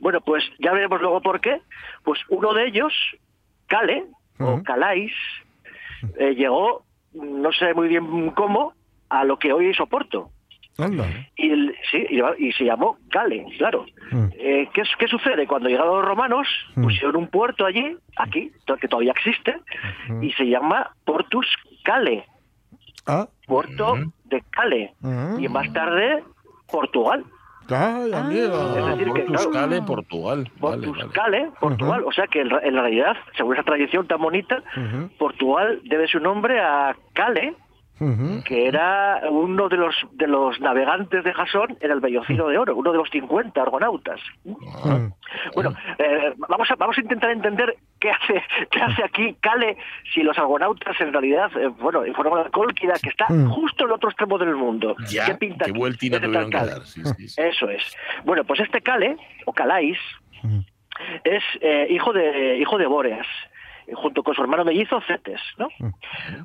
[0.00, 1.60] Bueno, pues ya veremos luego por qué.
[2.04, 2.92] Pues uno de ellos,
[3.66, 4.04] Cale,
[4.38, 4.62] o.
[4.62, 5.12] Calais,
[6.18, 8.74] eh, llegó, no sé muy bien cómo,
[9.08, 10.30] a lo que hoy es Oporto.
[10.78, 11.04] Anda.
[11.36, 13.84] Y, el- sí, y, y se llamó Cale, claro.
[14.12, 14.26] Mm.
[14.38, 15.46] Eh, ¿qué, qué sucede?
[15.46, 16.82] Cuando llegaron los romanos, Mm.
[16.82, 19.56] pusieron un puerto allí, aquí, que todavía existe,
[20.08, 20.22] Ujú.
[20.22, 21.46] y se llama Portus
[21.84, 22.24] Cale,
[23.06, 24.12] Ah, puerto Ujú.
[24.26, 24.94] de Cale.
[25.38, 26.22] Y más tarde,
[26.70, 27.24] Portugal.
[27.70, 28.74] Amigo.
[28.76, 30.50] Es Ah, decir, que, claro, Cale, Portugal.
[30.60, 31.10] Portus vale.
[31.12, 32.02] Cale, Portugal.
[32.06, 34.62] O sea que en, en realidad, según esa tradición tan bonita,
[35.18, 37.54] Portugal debe su nombre a Cale,
[38.44, 42.76] que era uno de los de los navegantes de Jasón en el Bellocino de Oro,
[42.76, 44.20] uno de los 50 argonautas.
[44.84, 45.08] Ah.
[45.54, 49.76] Bueno, eh, vamos a vamos a intentar entender qué hace qué hace aquí Cale
[50.14, 53.50] si los argonautas en realidad, eh, bueno, informaron a Colquida que está Mm.
[53.50, 54.94] justo en el otro extremo del mundo.
[55.10, 56.08] Ya, ¿Qué pinta qué aquí?
[56.08, 56.80] tuvieron que dar.
[56.86, 57.40] Sí, sí, sí.
[57.40, 57.82] Eso es.
[58.24, 59.98] Bueno, pues este Cale, o Calais,
[60.42, 60.60] Mm.
[61.24, 63.26] es eh, hijo de hijo de Bóreas,
[63.94, 65.68] junto con su hermano mellizo Cetes, ¿no?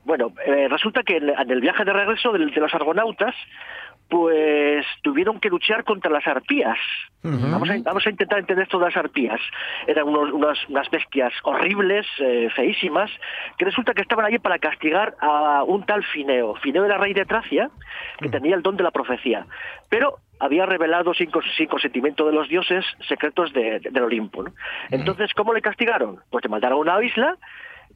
[0.06, 3.36] Bueno, eh, resulta que en, en el viaje de regreso del- de, los argonautas,
[4.10, 6.78] pues tuvieron que luchar contra las arpías.
[7.24, 9.40] Vamos, a, vamos a intentar entender esto de las arpías.
[9.88, 13.10] Eran unos- unas, unas bestias horribles, eh, feísimas,
[13.58, 16.56] que resulta que estaban allí para castigar a un tal Fineo.
[16.56, 17.70] Fineo era rey de Tracia,
[18.20, 19.46] que tenía el don de la profecía,
[19.90, 24.44] pero había revelado sin, cons- sin consentimiento de los dioses secretos de- de- del Olimpo.
[24.44, 24.52] ¿no?
[24.92, 26.18] Entonces, ¿cómo le castigaron?
[26.30, 27.38] Pues le mandaron a una isla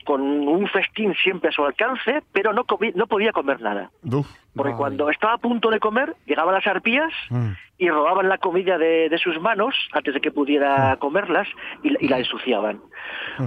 [0.06, 3.90] con un festín siempre a su alcance, pero no, no podía comer nada.
[4.04, 4.28] Uf.
[4.56, 4.78] Porque Vale.
[4.78, 7.52] cuando estaba a punto de comer, llegaban las arpías Mm.
[7.78, 11.48] y robaban la comida de, de sus manos antes de que pudiera comerlas
[11.84, 12.80] y, la- y la ensuciaban.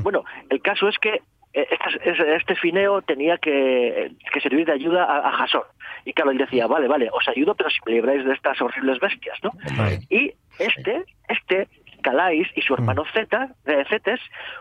[0.03, 4.73] Bueno, el caso es que eh, estas- es- este fineo tenía que, que servir de
[4.73, 5.63] ayuda a, a Jasón.
[6.05, 9.01] Y claro, él decía, vale, vale, os ayudo, pero si me libráis de estas horribles
[9.01, 9.51] bestias, ¿no?
[9.77, 9.99] Vale.
[10.09, 11.67] Y este, este,
[12.01, 14.21] Calais y su hermano Zeta, eh, Cetes,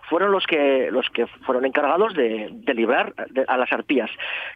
[0.09, 4.09] fueron los que, los que fueron encargados de, de librar de- a las arpías.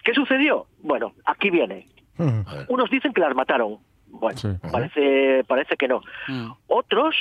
[0.04, 0.68] ¿Qué sucedió?
[0.82, 1.88] Bueno, aquí viene.
[2.18, 2.42] Mm.
[2.70, 3.78] Unos dicen que las mataron.
[4.08, 4.50] Bueno, Sí.
[4.72, 6.02] parece, parece que no.
[6.28, 6.52] Mm.
[6.68, 7.16] Otros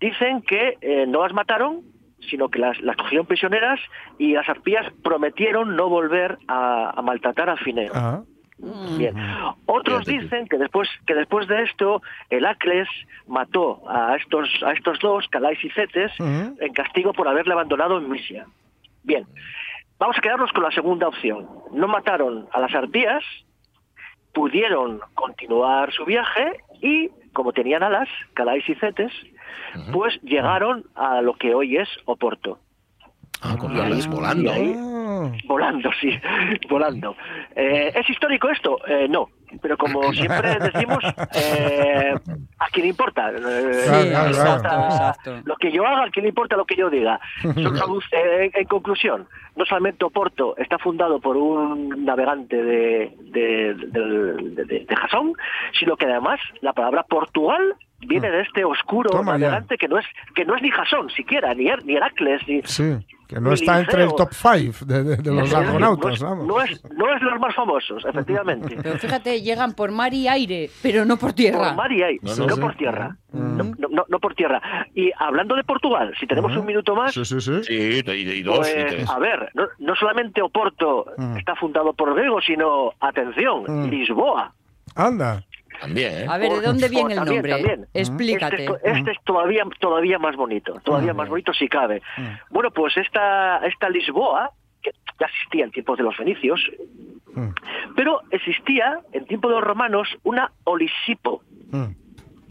[0.00, 1.82] dicen que eh, no las mataron,
[2.30, 3.78] sino que las, las cogieron prisioneras
[4.18, 7.92] y las arpías prometieron no volver a, a maltratar a Fineo.
[7.94, 8.22] Ah.
[8.98, 9.14] Bien.
[9.66, 12.88] Otros dicen que después que después de esto Heracles
[13.26, 18.08] mató a estos a estos dos, Calais y Cetes, en castigo por haberle abandonado en
[18.10, 18.46] Misia.
[19.02, 19.26] Bien.
[19.98, 21.46] Vamos a quedarnos con la segunda opción.
[21.72, 23.22] No mataron a las arpías,
[24.32, 29.12] pudieron continuar su viaje y como tenían alas, Calais y Cetes,
[29.92, 32.58] pues llegaron a lo que hoy es Oporto.
[33.42, 34.50] Ah, con alas volando.
[34.50, 34.76] Y ahí-
[35.46, 36.18] Volando, sí,
[36.68, 37.16] volando.
[37.54, 38.78] Eh, ¿Es histórico esto?
[38.86, 39.28] Eh, no,
[39.60, 41.02] pero como siempre decimos,
[41.34, 42.14] eh,
[42.58, 43.30] ¿a quién le importa?
[43.30, 45.40] Eh, exacto, exacto.
[45.44, 47.20] Lo que yo haga, ¿a quién le importa lo que yo diga?
[47.42, 54.34] Son- eh, en conclusión, no solamente Oporto está fundado por un navegante de, de, de-
[54.54, 55.32] de- de- de Jasón,
[55.78, 57.74] sino que además la palabra Portugal
[58.06, 59.38] viene de este oscuro Toma ya.
[59.48, 62.62] navegante que no es que no es ni Jasón siquiera, ni, Her- ni Heracles, ni,
[62.62, 62.94] sí,
[63.30, 66.46] que no está entre el top 5 de, de- de los argonautas, vamos.
[66.46, 68.76] no, es, no es de los más famosos, efectivamente.
[68.82, 71.68] Pero fíjate, llegan por mar y aire, pero no por tierra.
[71.68, 72.60] Por mar y aire, No, no, no, sí.
[72.60, 73.16] por tierra.
[73.32, 73.56] Mm.
[73.56, 74.60] No, no- no- no por tierra.
[74.96, 77.62] Y hablando de Portugal, si tenemos un minuto más, Sí, sí, sí.
[77.62, 79.08] Sí, y, y dos y pues, tres.
[79.10, 81.36] a ver, no, no solamente Oporto Mm.
[81.36, 83.84] está fundado por griegos, sino, atención, Mm.
[83.88, 84.52] Lisboa.
[84.96, 85.44] Anda.
[85.80, 86.26] También, ¿eh?
[86.28, 87.50] A ver, ¿de dónde viene el nombre?
[87.52, 87.86] también.
[87.94, 88.64] Explícate.
[88.66, 92.02] Este, es- este es todavía, todavía más bonito, todavía más bonito si cabe.
[92.50, 94.50] Bueno, pues esta, esta Lisboa,
[94.82, 96.60] que ya existía en tiempos de los fenicios,
[97.32, 97.50] Mm,
[97.94, 101.84] pero existía en tiempos de los romanos una Olisipo, mm.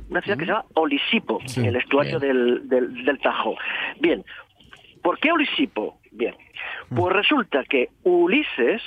[0.10, 3.56] una ciudad que se llama Olisipo, Sí, en el estuario del, del, del Tajo.
[4.00, 4.24] Bien,
[5.04, 5.99] ¿por qué Olisipo?
[6.12, 6.36] Bien,
[6.96, 8.82] pues resulta que Ulises,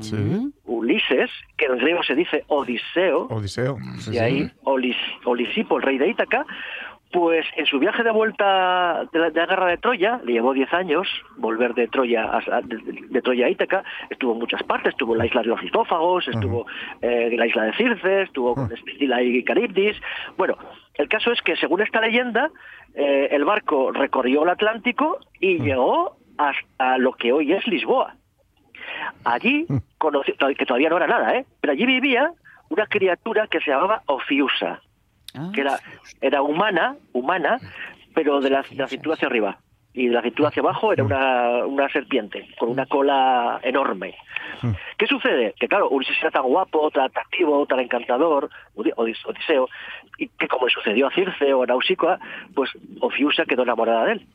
[0.00, 0.16] Sí.
[0.64, 3.78] Ulises, que en griego se dice Odiseo, Odiseo.
[3.98, 6.46] Sí, y ahí Olis, Olisipo, el rey de Ítaca,
[7.10, 10.52] pues en su viaje de vuelta de la, de la guerra de Troya, le llevó
[10.52, 12.76] 10 años volver de Troya a, de,
[13.08, 16.28] de Troya a Ítaca, estuvo en muchas partes, estuvo en la isla de los Listófagos,
[16.28, 16.66] estuvo
[17.00, 19.96] eh, en la isla de Circe, estuvo con Escila y Caribdis.
[20.36, 20.56] Bueno,
[20.94, 22.50] el caso es que según esta leyenda,
[22.94, 28.14] eh, el barco recorrió el Atlántico y llegó hasta lo que hoy es Lisboa.
[29.24, 29.66] Allí,
[29.98, 31.44] conoció, que todavía no era nada, ¿eh?
[31.60, 32.32] pero allí vivía
[32.70, 34.80] una criatura que se llamaba Ofiusa,
[35.34, 35.78] Ah, que era,
[36.22, 37.58] era humana, humana,
[38.14, 39.58] pero de la, de la cintura hacia arriba.
[39.92, 44.14] Y de la cintura hacia abajo era una, una serpiente, con una cola enorme.
[44.96, 45.54] ¿Qué sucede?
[45.60, 49.68] Que claro, Ulises era tan guapo, tan atractivo, tan encantador, Odi- Odis- Odiseo,
[50.16, 52.18] y que como le sucedió a Circe o a Nausicaa,
[52.54, 52.70] pues
[53.00, 54.26] Ofiusa quedó enamorada de él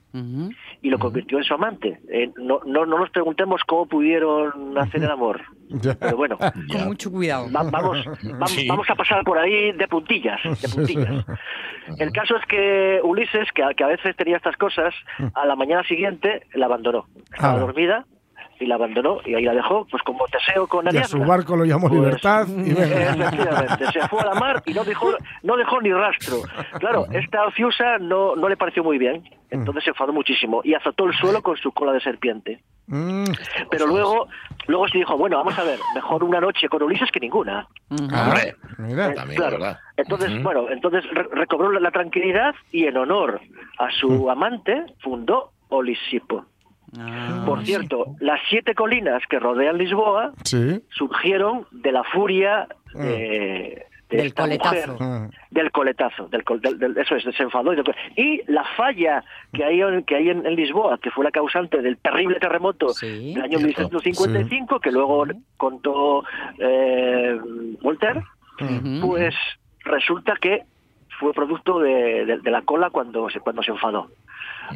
[0.81, 1.99] y lo convirtió en su amante.
[2.09, 5.41] Eh, no, no, no nos preguntemos cómo pudieron hacer el amor,
[5.99, 7.47] pero bueno, Con mucho cuidado.
[7.51, 8.05] va- vamos,
[8.45, 8.67] Sí.
[8.67, 11.25] vamos a pasar por ahí de puntillas, de puntillas.
[11.97, 14.93] El caso es que Ulises, que a, que a veces tenía estas cosas,
[15.33, 17.05] a la mañana siguiente la abandonó.
[17.33, 17.59] Estaba Ah.
[17.59, 18.05] dormida
[18.63, 21.07] y la abandonó y ahí la dejó, pues como Teseo con Y a Ariadna.
[21.07, 22.83] su barco lo llamó Pues, Libertad y venga.
[23.27, 25.11] Efectivamente, se fue a la mar y no dejó,
[25.43, 26.37] no dejó ni rastro.
[26.79, 31.05] Claro, esta Ofiusa no, no le pareció muy bien, entonces se enfadó muchísimo y azotó
[31.05, 32.61] el suelo con su cola de serpiente.
[32.87, 33.23] Mm,
[33.71, 34.27] Pero luego,
[34.67, 37.65] luego se dijo, bueno, vamos a ver, mejor una noche con Ulises que ninguna.
[38.11, 39.07] Ah, Hombre, mira.
[39.09, 39.57] Eh, también, claro.
[39.57, 39.79] ¿verdad?
[39.95, 43.39] Entonces, bueno, entonces re- recobró la, la tranquilidad y en honor
[43.79, 46.45] a su amante fundó Olisipo.
[46.99, 50.81] Ah, Por cierto, las siete colinas que rodean Lisboa Sí.
[50.89, 54.91] surgieron de la furia de, de Del esta coletazo.
[54.93, 55.07] mujer.
[55.07, 55.29] Mm.
[55.49, 57.73] Del coletazo, del, col- del- eso es, se enfadó.
[57.73, 61.23] Y, del- y la falla que hay, en- que hay en, en Lisboa, que fue
[61.25, 63.33] la causante del terrible terremoto Sí.
[63.33, 63.81] del año Cierto.
[63.89, 65.25] 1755, que luego
[65.57, 66.23] contó
[66.59, 67.39] eh,
[67.81, 68.21] Voltaire,
[69.01, 69.33] pues
[69.83, 70.61] resulta que
[71.19, 74.09] fue producto de, de- de la cola cuando se, cuando se enfadó.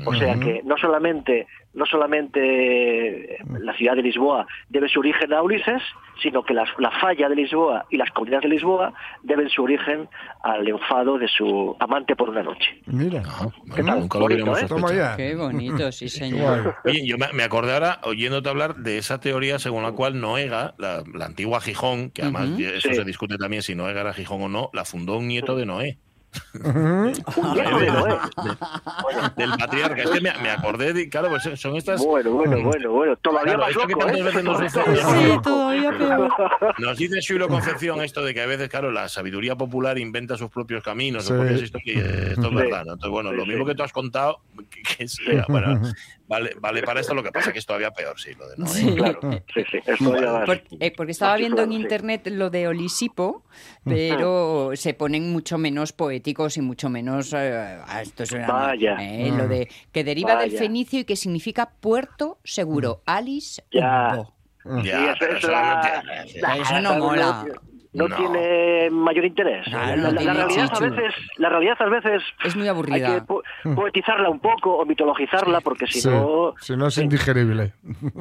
[0.06, 5.34] O sea que no solamente, no solamente eh, la ciudad de Lisboa debe su origen
[5.34, 5.82] a Ulises,
[6.22, 10.08] sino que las- la falla de Lisboa y las colinas de Lisboa deben su origen
[10.44, 12.82] al enfado de su amante por una noche.
[12.88, 13.22] Mira.
[13.26, 14.00] Ah, ¿Qué bueno, tal?
[14.02, 15.14] nunca lo Bonito, ¿eh?
[15.18, 16.76] Qué bonito, sí, señor.
[16.86, 20.74] Oye, yo me, me acordé ahora, oyéndote hablar de esa teoría según la cual Noega,
[20.78, 22.96] la, la antigua Gijón, que además eso Sí.
[22.96, 25.98] se discute también si Noega era Gijón o no, la fundó un nieto de Noé,
[26.54, 26.74] De
[27.92, 28.18] Noé.
[29.36, 30.02] del patriarca.
[30.04, 32.04] Es que me, me acordé, de, claro, pues son estas...
[32.04, 33.16] Bueno, bueno, bueno, bueno.
[33.18, 34.24] Todavía Claro, más esto que loco, tantas ¿eh?
[34.24, 36.30] veces nos más Sí, todavía peor.
[36.80, 40.50] Nos dice Xulo Concepción esto de que a veces, claro, la sabiduría popular inventa sus
[40.50, 41.42] propios caminos, sus Sí.
[41.42, 42.56] propias historias, esto es Sí.
[42.56, 42.84] verdad.
[42.86, 42.94] ¿no?
[42.94, 43.70] Entonces, bueno, lo mismo sí.
[43.72, 45.82] que tú has contado, que, que sea, bueno,
[46.28, 48.68] vale, vale para esto, lo que pasa que es todavía peor, sí, lo de Noé.
[48.70, 48.96] Sí.
[48.96, 49.20] Claro,
[49.54, 49.78] sí, sí.
[49.86, 50.46] Es todavía más.
[50.46, 51.76] Por- eh, porque estaba viendo en sí.
[51.76, 53.44] internet lo de Olisipo,
[53.84, 57.34] pero se ponen mucho menos poéticos y mucho menos.
[57.34, 58.98] eh, ah, esto es una- Vaya.
[59.00, 63.02] eh, lo de que deriva del fenicio y que significa puerto seguro.
[63.06, 64.24] Alice Ya.
[64.84, 67.46] Ya, Sí, eso pero es eso la- no tiene- la- Eso no mola.
[67.98, 68.16] No, No.
[68.16, 69.66] tiene mayor interés.
[69.66, 72.70] Claro, la, no la tiene realidad a veces, la realidad a veces Es muy hay
[72.70, 73.16] aburrida.
[73.16, 73.44] que po-
[73.76, 77.02] poetizarla un poco o mitologizarla porque si Sí, no si no es sí.
[77.02, 77.74] indigerible.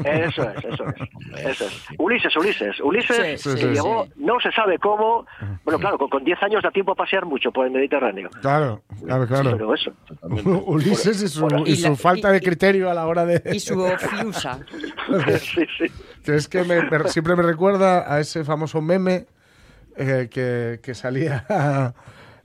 [0.04, 1.44] Eso es, eso es.
[1.44, 1.84] Eso es.
[1.98, 2.80] Ulises, Ulises.
[2.80, 3.68] Ulises Sí, sí, que sí.
[3.74, 5.26] llegó, no se sabe cómo.
[5.64, 8.30] Bueno, claro, con, con 10 años da tiempo a pasear mucho por el Mediterráneo.
[8.40, 9.50] Claro, claro, claro.
[9.52, 9.92] Pero eso.
[10.66, 13.42] Ulises y su, y Y su la- falta de y- criterio a la hora de...
[13.52, 14.58] Y su fiusa.
[15.40, 15.84] sí, sí.
[16.32, 19.26] es que me- me- siempre me recuerda a ese famoso meme
[19.96, 21.44] eh, que, que salía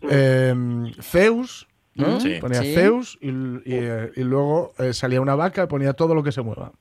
[0.10, 0.54] eh,
[1.02, 2.20] Zeus, ¿no?
[2.20, 2.38] Sí.
[2.42, 2.74] Ponía Sí.
[2.74, 6.32] Zeus y, y, eh, y luego eh, salía una vaca y ponía todo lo que
[6.32, 6.72] se mueva.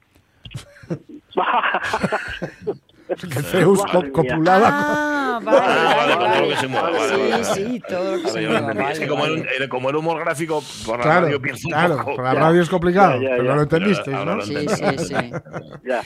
[3.21, 4.11] Que Zeus mía.
[4.13, 4.69] copulaba.
[4.73, 7.45] Ah, vale, vale, vale, todo lo que se mueva, vale, Sí, vale, vale.
[7.45, 8.93] sí, todo lo que se Vale, mueva.
[8.93, 9.35] Es que vale, como, vale.
[9.57, 12.15] era, un- como era humor gráfico, por la Claro, radio pienso un claro, poco.
[12.17, 12.41] por la Ya.
[12.41, 13.55] radio es complicado, Ya, ya, pero ya.
[13.55, 14.37] lo entendisteis, Ahora ¿no?
[14.37, 15.15] lo Sí, sí, sí.
[15.89, 16.03] ya.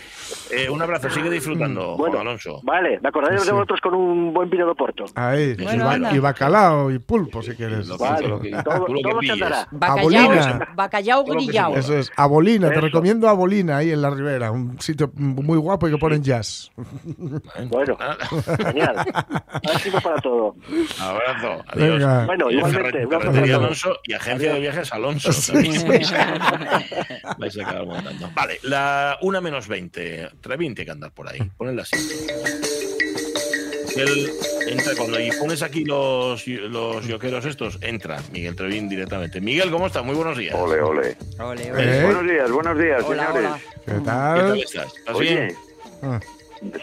[0.50, 2.60] Eh, un abrazo, sigue disfrutando, Bueno, Juan Alonso.
[2.62, 3.46] vale, me acordaré Sí.
[3.46, 5.04] de vosotros con un buen vino de Porto.
[5.16, 6.12] Ahí, Bueno, y, ba- anda.
[6.14, 7.88] y bacalao y pulpo, si quieres.
[7.88, 8.28] Lo- Vale,
[8.62, 9.66] todo, tú lo que todo andará.
[9.72, 10.68] Bacallao, Abolina.
[10.76, 11.76] bacallao Todo grillao.
[11.76, 15.90] Eso es, Abolina, te recomiendo Abolina ahí en la Ribera, un sitio muy guapo y
[15.92, 16.70] que ponen jazz.
[17.68, 18.16] Bueno, Ah,
[18.64, 18.96] genial.
[19.68, 20.54] Hay tiempo para todo.
[21.00, 21.98] Abrazo, adiós.
[21.98, 22.26] Venga.
[22.26, 25.30] Bueno, igualmente, un abrazo Alonso y agencia de viajes Alonso.
[25.52, 25.86] también.
[27.38, 28.30] Vais a acabar montando.
[28.34, 30.30] Vale, la una menos 20.
[30.40, 31.40] Trevín tiene que andar por ahí.
[31.56, 31.96] Ponedla así.
[33.96, 34.28] Él
[34.66, 39.40] entra cuando y pones aquí los, los yoqueros estos, entra Miguel Trevín directamente.
[39.40, 40.04] Miguel, ¿cómo estás?
[40.04, 40.54] Muy buenos días.
[40.56, 41.16] Ole, ole.
[41.38, 41.98] Ole, ole.
[42.00, 43.50] Eh, Buenos días, buenos días, Hola, señores.
[43.50, 43.58] hola.
[43.86, 44.58] ¿Qué ¿Qué tal tal?
[44.58, 44.96] estás?
[44.96, 45.56] ¿Estás Oye, bien?
[46.02, 46.20] Ah,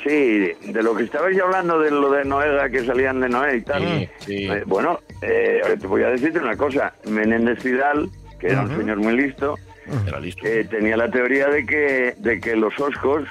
[0.04, 3.62] sí, de lo que estabais hablando de lo de Noega, que salían de Noé y
[3.62, 3.82] tal.
[3.84, 4.46] Sí, sí.
[4.52, 6.94] Eh, bueno, eh, te voy a decirte una cosa.
[7.08, 9.58] Menéndez Fidal, que era un señor muy listo,
[10.08, 10.46] Era listo.
[10.46, 13.24] eh, tenía la teoría de que, de que los oscos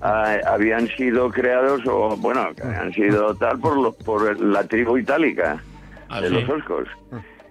[0.00, 4.98] ah, habían sido creados, o bueno, que habían sido tal por, lo- por la tribu
[4.98, 5.62] itálica
[6.08, 6.34] Ah, de sí.
[6.34, 6.88] los oscos.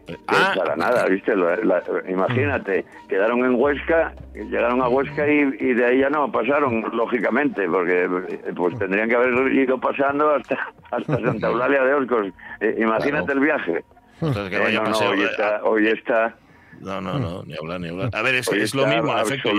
[0.07, 1.35] Eh, ah, para nada, ¿viste?
[1.35, 6.85] La- imagínate, quedaron en Huesca, llegaron a Huesca y, y de ahí ya no pasaron,
[6.93, 10.57] lógicamente, porque eh, pues tendrían que haber ido pasando hasta,
[10.91, 12.27] hasta Santa Eulalia de Oscos.
[12.59, 13.39] Eh, imagínate Claro.
[13.39, 13.83] el viaje.
[14.21, 16.35] entonces que Eh, no, no, hoy eh, está, hoy está,
[16.81, 18.09] No, no, no, ni hablar, ni hablar.
[18.13, 19.49] A ver, es, es lo mismo, en efecto.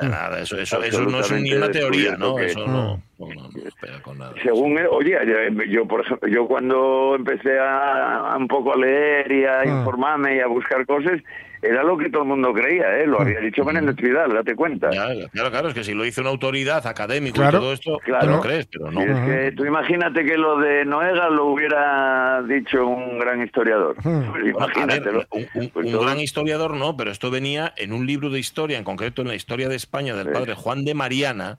[0.00, 2.34] Nada, eso, eso, eso no es ni una teoría, ¿no?
[2.36, 3.50] que- Eso no, no, no, no
[3.80, 4.32] pega con nada.
[4.42, 8.76] Según, él- oye, yo, yo, por ejemplo, yo cuando empecé a, a un poco a
[8.76, 9.66] leer y a Ah.
[9.66, 11.20] informarme y a buscar cosas,
[11.62, 13.06] era lo que todo el mundo creía, ¿eh?
[13.06, 14.90] Lo había dicho Menéndez Fidal, date cuenta.
[14.90, 17.98] Ya, claro, claro, es que si lo hizo una autoridad académica Claro, y todo esto,
[18.04, 18.26] claro.
[18.26, 19.00] no lo crees, pero no.
[19.00, 23.94] Y es que tú imagínate que lo de Noega lo hubiera dicho un gran historiador.
[24.02, 25.24] Pues a ver, imagínatelo.
[25.30, 28.76] un, un- Pues un gran historiador no, pero esto venía en un libro de historia,
[28.78, 30.32] en concreto en la historia de España del Sí.
[30.32, 31.58] padre Juan de Mariana,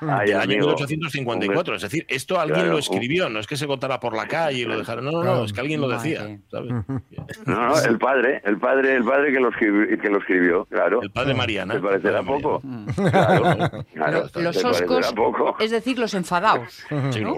[0.00, 1.74] Ay, del año amigo, 1854.
[1.76, 4.26] Es decir, esto alguien Claro, lo un- escribió, no es que se contara por la
[4.28, 5.04] calle y lo dejaron.
[5.04, 6.38] No, no, no, es que alguien lo decía.
[6.50, 6.70] ¿sabes?
[7.46, 11.02] No, no, el padre, el padre, el padre que lo escribió, que lo escribió claro.
[11.02, 11.74] El padre Mariana.
[11.74, 12.60] ¿Te parecerá El padre poco?
[12.64, 12.92] Mariana.
[12.94, 15.56] Claro, claro, Lo- los ¿te parecerá oscos, poco?
[15.60, 16.84] es decir, los enfadados.
[17.10, 17.34] Sí, ¿no?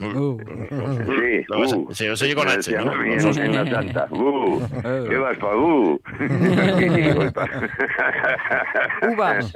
[0.00, 0.38] Uh.
[0.38, 2.92] Sí, uh, se os oye con H, ¿no?
[2.92, 4.06] Una tanta.
[4.10, 4.62] Uh.
[4.62, 5.98] uh, ¿Qué vas pa' uh?
[9.12, 9.52] Uvas.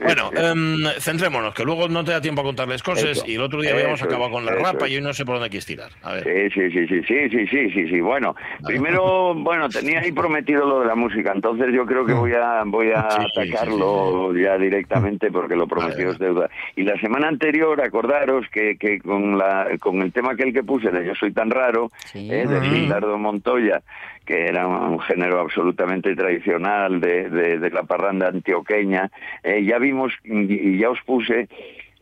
[0.00, 3.42] bueno, um, centrémonos, que luego no te da tiempo a contarles cosas eso, y el
[3.42, 5.66] otro día habíamos acabado con la eso, rapa y hoy no sé por dónde quieres
[5.66, 5.90] tirar.
[6.02, 6.50] A ver.
[6.52, 7.00] Sí, sí, sí, sí,
[7.30, 8.00] sí, sí, sí, sí.
[8.00, 12.32] Bueno, primero, bueno, tenía ahí prometido lo de la música, entonces yo creo que voy
[12.32, 16.50] a, voy a sí, atacarlo sí, sí, ya directamente porque lo prometió es deuda.
[16.74, 20.90] Y la semana anterior, acordaros que, que con la con el tema aquel que puse
[20.90, 22.28] de Yo soy tan raro, Sí.
[22.32, 22.60] eh, de.
[22.62, 23.82] Gildardo Montoya,
[24.24, 29.10] que era un, género absolutamente tradicional de, de, de la parranda antioqueña,
[29.42, 31.48] eh, ya vimos y, y ya os puse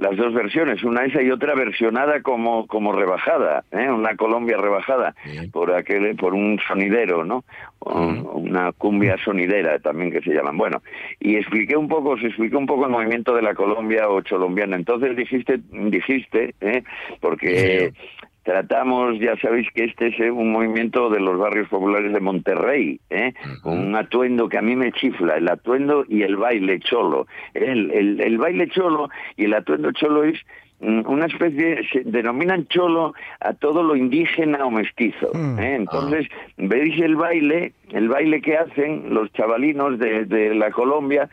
[0.02, 3.88] las dos versiones, una esa y otra versionada como, como rebajada, ¿eh?
[3.90, 5.50] una Colombia rebajada Bien.
[5.50, 7.44] por aquel, por un sonidero, ¿no?
[7.80, 10.56] Un- Una cumbia sonidera también que se llaman.
[10.58, 10.82] Bueno,
[11.20, 14.76] y expliqué un poco, se explicó un poco el movimiento de la Colombia o colombiana.
[14.76, 16.82] Entonces dijiste, dijiste, ¿eh?
[17.20, 17.92] porque
[18.42, 23.00] tratamos, ya sabéis que este es eh, un movimiento de los barrios populares de Monterrey,
[23.10, 23.32] ¿eh?
[23.62, 27.26] con un atuendo que a mí me chifla, el atuendo y el baile cholo.
[27.54, 30.40] El, el, el baile cholo y el atuendo cholo es
[30.80, 35.30] mm, una especie, se denominan cholo a todo lo indígena o mestizo.
[35.32, 35.58] Mm.
[35.58, 35.74] ¿eh?
[35.76, 36.26] Entonces,
[36.56, 41.28] veis el baile, el baile que hacen los chavalinos de, de la Colombia,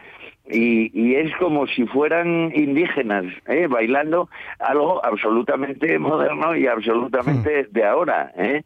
[0.49, 3.67] y, y es como si fueran indígenas ¿eh?
[3.67, 8.31] bailando algo absolutamente moderno y absolutamente de ahora.
[8.38, 8.63] ¿eh?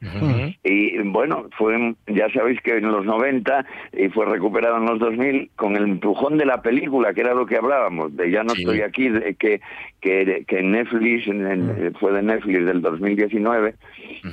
[0.64, 3.66] Y bueno, fue ya sabéis que en los 90
[3.98, 7.46] y fue recuperado en los 2000 con el empujón de la película, que era lo
[7.46, 8.62] que hablábamos, de ya no Sí.
[8.62, 9.60] estoy aquí, de que,
[10.02, 13.74] que, que Netflix, en- en- fue de Netflix del 2019,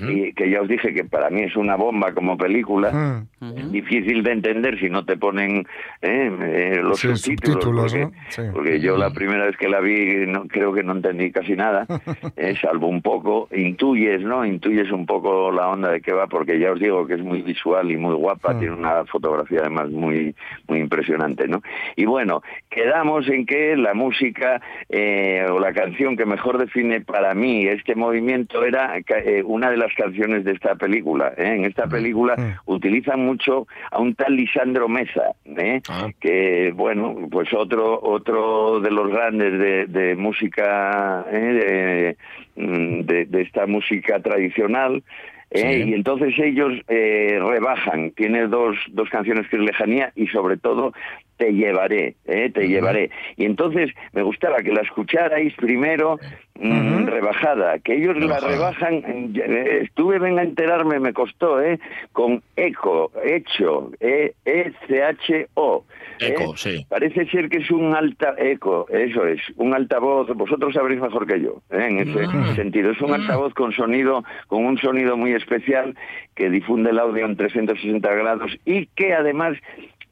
[0.09, 3.25] y que ya os dije que para mí es una bomba como película.
[3.73, 5.67] Difícil de entender si no te ponen
[6.03, 8.13] eh, eh, los Sí, subtítulos, subtítulos, porque, ¿no?
[8.29, 8.43] Sí.
[8.53, 11.87] porque yo la primera vez que la vi no, creo que no entendí casi nada,
[12.37, 14.45] eh, salvo un poco, intuyes, ¿no?
[14.45, 17.43] Intuyes un poco la onda de qué va, porque ya os digo que es muy
[17.43, 20.35] visual y muy guapa, tiene una fotografía además muy,
[20.69, 21.63] muy impresionante, ¿no?
[21.97, 27.35] Y bueno, quedamos en que la música eh, o la canción que mejor define para
[27.35, 31.33] mí este movimiento era eh, una de las canciones de esta película.
[31.37, 31.55] ¿eh?
[31.57, 35.81] En esta película utilizan mucho a un tal Lisandro Meza, ¿eh?
[35.89, 36.09] Ah.
[36.21, 42.17] que bueno, pues otro otro de los grandes de, de música, ¿eh?
[42.57, 45.03] de, mm, de- de esta música tradicional.
[45.51, 45.83] ¿Eh?
[45.83, 45.91] Sí.
[45.91, 48.11] Y entonces ellos eh, rebajan.
[48.13, 50.93] Tiene dos, dos canciones que es Lejanía y sobre todo
[51.37, 52.51] Te llevaré, ¿eh?
[52.51, 53.11] Te llevaré.
[53.37, 56.19] Y entonces me gustaba que la escucharais primero
[56.61, 59.03] mm, rebajada, que ellos la rebajan,
[59.35, 61.79] eh, estuve venga a enterarme, me costó, ¿eh?
[62.13, 65.85] Con eco, hecho, E, E-C-H-O.
[66.21, 66.27] ¿eh?
[66.29, 66.85] Eco, sí.
[66.89, 71.41] Parece ser que es un alta eco, eso es, un altavoz, vosotros sabréis mejor que
[71.41, 71.87] yo, ¿eh?
[71.89, 72.91] en ese sentido.
[72.91, 75.97] Es un altavoz con sonido, con un sonido muy especial
[76.35, 79.57] que difunde el audio en 360 grados y que además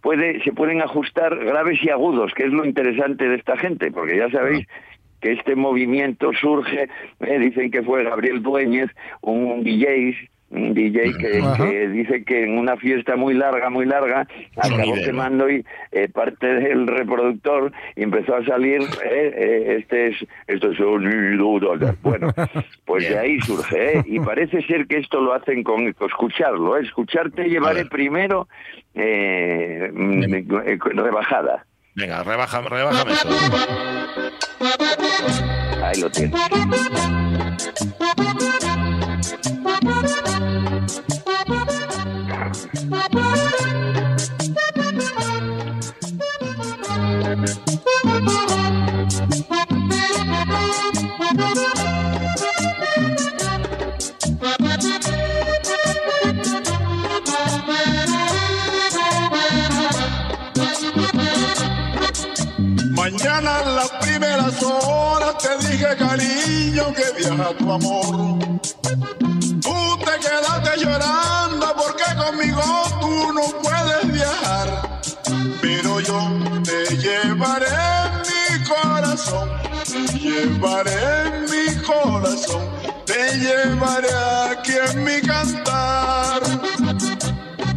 [0.00, 4.16] puede, se pueden ajustar graves y agudos, que es lo interesante de esta gente, porque
[4.16, 4.66] ya sabéis
[5.20, 6.88] que este movimiento surge,
[7.20, 12.76] eh, dicen que fue Gabriel Dueñez, un DJ, un DJ que, dice que en una
[12.76, 18.44] fiesta muy larga, muy larga, acabó quemando y, eh, parte del reproductor y empezó a
[18.44, 21.60] salir eh, eh, este es este sonido
[22.02, 22.32] bueno
[22.84, 24.02] pues de ahí surge ¿eh?
[24.06, 26.82] y parece ser que esto lo hacen con escucharlo ¿eh?
[26.82, 28.48] escucharte llevaré primero
[28.94, 30.22] mm,
[30.94, 31.64] rebajada.
[31.94, 33.28] Venga, rebaja, rebájame eso.
[35.82, 36.40] ahí lo tienes
[62.94, 68.38] Mañana en las primeras horas te dije cariño que viaja tu amor.
[69.62, 71.47] Tú te quedaste llorando
[73.00, 75.00] tú no puedes viajar.
[75.60, 76.18] Pero yo
[76.64, 79.48] te llevaré en mi corazón,
[79.84, 82.68] te llevaré en mi corazón,
[83.04, 84.08] te llevaré
[84.50, 86.40] aquí en mi cantar.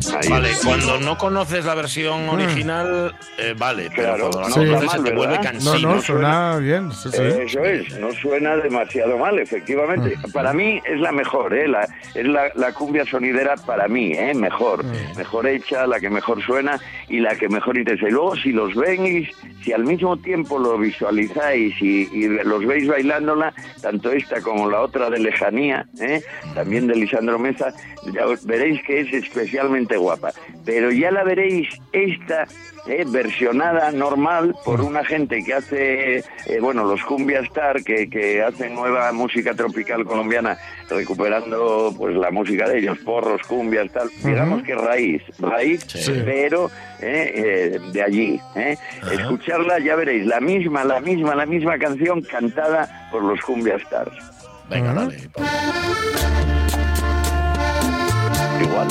[0.10, 4.30] Ahí Vale, cuando no conoces la versión original, eh, vale, Claro.
[4.32, 5.84] pero cuando la Sí.
[5.84, 6.92] No, no, suena bien.
[6.92, 7.22] Sí, sí.
[7.22, 10.16] Eso es, no suena demasiado mal, efectivamente.
[10.34, 11.68] Para mí es la mejor, ¿eh?
[11.68, 14.34] La, es la, la cumbia sonidera para mí, ¿eh?
[14.34, 14.84] Mejor,
[15.18, 18.08] mejor hecha, la que mejor suena y la que mejor interesa.
[18.08, 19.30] Y luego si los veis,
[19.64, 24.82] si al mismo tiempo lo visualizáis y, y los veis bailándola, tanto esta como la
[24.82, 26.22] otra de Lejanía, ¿eh?
[26.56, 27.40] También de Lisandro
[28.14, 30.32] ya os veréis que es especialmente guapa.
[30.66, 32.48] Pero ya la veréis esta
[32.88, 36.24] eh, versionada normal por una gente que hace, eh,
[36.62, 40.58] bueno, los Cumbia Star, que, que hacen nueva música tropical colombiana,
[40.90, 46.22] recuperando pues la música de ellos, porros, cumbias, tal, digamos que raíz, raíz, Sí.
[46.26, 46.70] pero
[47.02, 48.40] eh, eh, de allí.
[48.56, 48.78] eh.
[49.12, 54.12] Escucharla, ya veréis, la misma, la misma, la misma canción cantada por los Cumbia Stars.
[54.70, 55.18] Venga, dale.
[58.62, 58.88] Igual.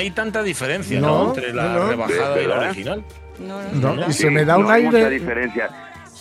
[0.00, 1.24] Hay tanta diferencia ¿no?
[1.24, 2.70] No, entre la no, rebajada y la ¿Verdad?
[2.70, 3.04] original.
[3.38, 3.94] No, no.
[3.96, 5.10] No, y Sí, se me da un no hay mucha aire.
[5.10, 5.68] diferencia.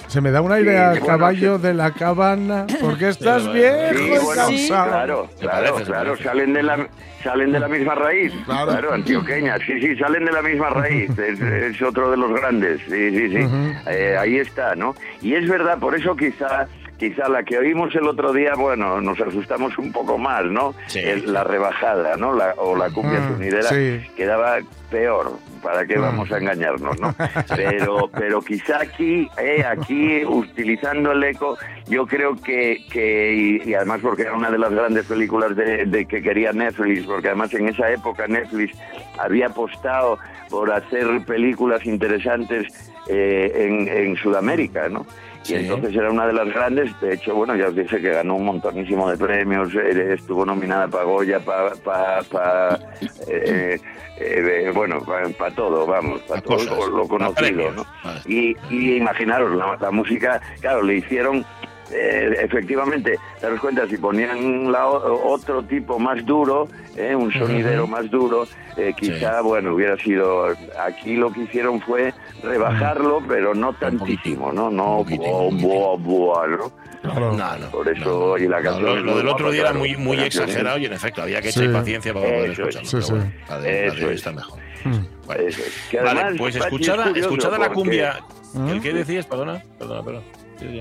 [0.08, 2.66] Se me da un aire Sí, a bueno, caballo de la cabana.
[2.80, 4.88] Porque estás Sí, viejo Sí, y bueno, cansado.
[4.90, 6.88] claro, claro, parece, claro, salen de la
[7.24, 8.72] salen de la misma raíz, Claro.
[8.72, 12.80] claro, antioqueñas, sí, sí, salen de la misma raíz, es, es otro de los grandes,
[12.90, 13.48] sí, sí, sí,
[13.88, 14.96] Eh, ahí está, ¿no?
[15.22, 16.66] Y es verdad, por eso quizá
[17.00, 20.76] quizá la que oímos el otro día, bueno, nos asustamos un poco más, ¿no?
[20.88, 21.00] Sí.
[21.00, 22.34] El- la rebajada, ¿no?
[22.34, 24.02] La, o la cumbia Mm, sonidera sí.
[24.16, 24.58] quedaba
[24.92, 25.32] peor.
[25.64, 26.02] ¿Para qué Mm.
[26.02, 27.14] vamos a engañarnos, no?
[27.56, 33.34] Pero, pero quizá aquí, eh, aquí utilizando el eco, yo creo que, que
[33.66, 37.06] y, y además porque era una de las grandes películas de, de que quería Netflix,
[37.06, 38.78] porque además en esa época Netflix
[39.18, 40.18] había apostado
[40.50, 45.06] por hacer películas interesantes eh, en, en Sudamérica, ¿no?
[45.50, 45.56] Sí.
[45.56, 48.36] Y entonces era una de las grandes, de hecho, bueno, ya os dije que ganó
[48.36, 52.80] un montonísimo de premios, eh, estuvo nominada para Goya, para, pa, pa,
[53.28, 53.80] eh,
[54.20, 57.72] eh, bueno, para todo, vamos, para Pa' todo cosas, lo, lo pa' conocido.
[57.72, 57.86] ¿no?
[58.04, 58.22] Vale.
[58.28, 61.44] Y, y imaginaros, la, la música, claro, le hicieron,
[61.92, 68.10] eh, efectivamente, daros cuenta, si ponían la otro tipo más duro, eh, un sonidero más
[68.10, 70.48] duro, eh, quizá, bueno, hubiera sido,
[70.80, 72.14] aquí lo que hicieron fue
[72.44, 74.70] rebajarlo, pero no tantísimo, ¿no?
[74.70, 76.72] No, buah, buah, buah, ¿no?
[77.02, 77.32] Claro.
[77.34, 80.18] No, no, Por eso, no, y la canción lo, del otro día era muy, muy
[80.18, 81.62] canción exagerado y en efecto había que Sí.
[81.62, 82.76] echar paciencia para poder Eso es.
[82.76, 82.90] escucharlo.
[82.90, 83.12] Sí, pero sí.
[83.14, 84.16] bueno, la de, la Eso de hoy es.
[84.18, 84.60] está mejor.
[84.84, 85.28] Mm.
[85.28, 85.48] Vale.
[85.48, 85.88] Eso es.
[85.90, 88.20] Que Vale, además, pues escuchada, escuchada la cumbia.
[88.54, 88.68] ¿Mm?
[88.68, 89.26] ¿El qué decías?
[89.28, 90.26] Perdona, perdona, perdona.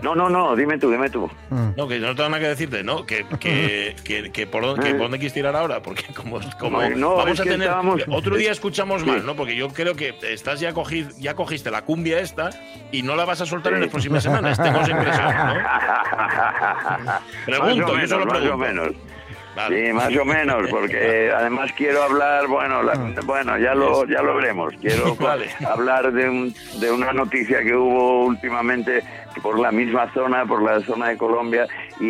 [0.02, 1.30] No, no, no, dime tú, dime tú.
[1.50, 1.70] Mm.
[1.76, 3.04] No, que no tengo nada que decirte, ¿no?
[3.06, 6.78] Que, que, que, que por, dónde, que por dónde quieres tirar ahora, porque como, como
[6.78, 7.62] Bueno, no, vamos es a tener.
[7.62, 9.08] estábamos- Otro día escuchamos Sí.
[9.08, 9.34] más, ¿no?
[9.36, 12.50] Porque yo creo que estás ya, cogid, ya cogiste la cumbia esta
[12.92, 14.56] y no la vas a soltar en las próximas semanas.
[14.62, 15.54] Tengo esa impresión, ¿no?
[17.46, 18.88] Pregunto, más yo o menos, solo más o menos.
[19.56, 19.86] Vale.
[19.88, 24.22] Sí, más o menos, porque eh, además quiero hablar, bueno, la- bueno, ya lo ya
[24.22, 24.72] lo veremos.
[24.80, 25.46] Quiero Vale.
[25.66, 29.02] hablar de, un- de una noticia que hubo últimamente
[29.42, 31.66] por la misma zona, por la zona de Colombia,
[32.00, 32.06] y,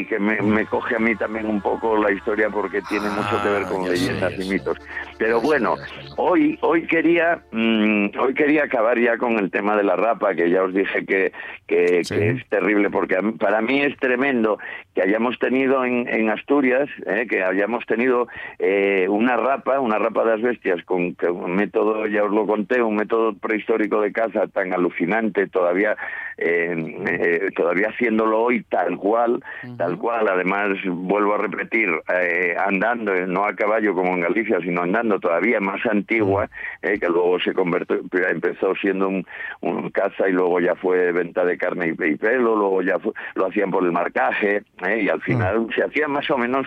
[0.00, 3.16] y que me, me coge a mí también un poco la historia porque tiene Ah,
[3.16, 4.78] mucho que ver con ya sé, leyendas y mitos.
[5.18, 5.74] Pero bueno,
[6.16, 10.48] hoy hoy quería mm, hoy quería acabar ya con el tema de la rapa, que
[10.50, 11.32] ya os dije que,
[11.66, 12.14] que, Sí.
[12.14, 14.58] que es terrible, porque mí- para mí es tremendo
[14.94, 18.26] que hayamos tenido en, en Asturias, eh, que hayamos tenido
[18.58, 22.46] eh, una rapa, una rapa de las bestias, con que un método, ya os lo
[22.46, 25.96] conté, un método prehistórico de caza tan alucinante, todavía
[26.38, 29.42] eh, eh, todavía haciéndolo hoy tal cual,
[29.76, 34.58] tal cual, además vuelvo a repetir, eh, andando, eh, no a caballo como en Galicia,
[34.60, 36.48] sino andando todavía más antigua,
[36.82, 37.98] eh, que luego se convirtió,
[38.28, 39.26] empezó siendo un,
[39.60, 43.12] un caza y luego ya fue venta de carne y, y pelo, luego ya fue-
[43.34, 44.62] lo hacían por el marcaje,
[44.98, 46.66] y al final se hacía más o menos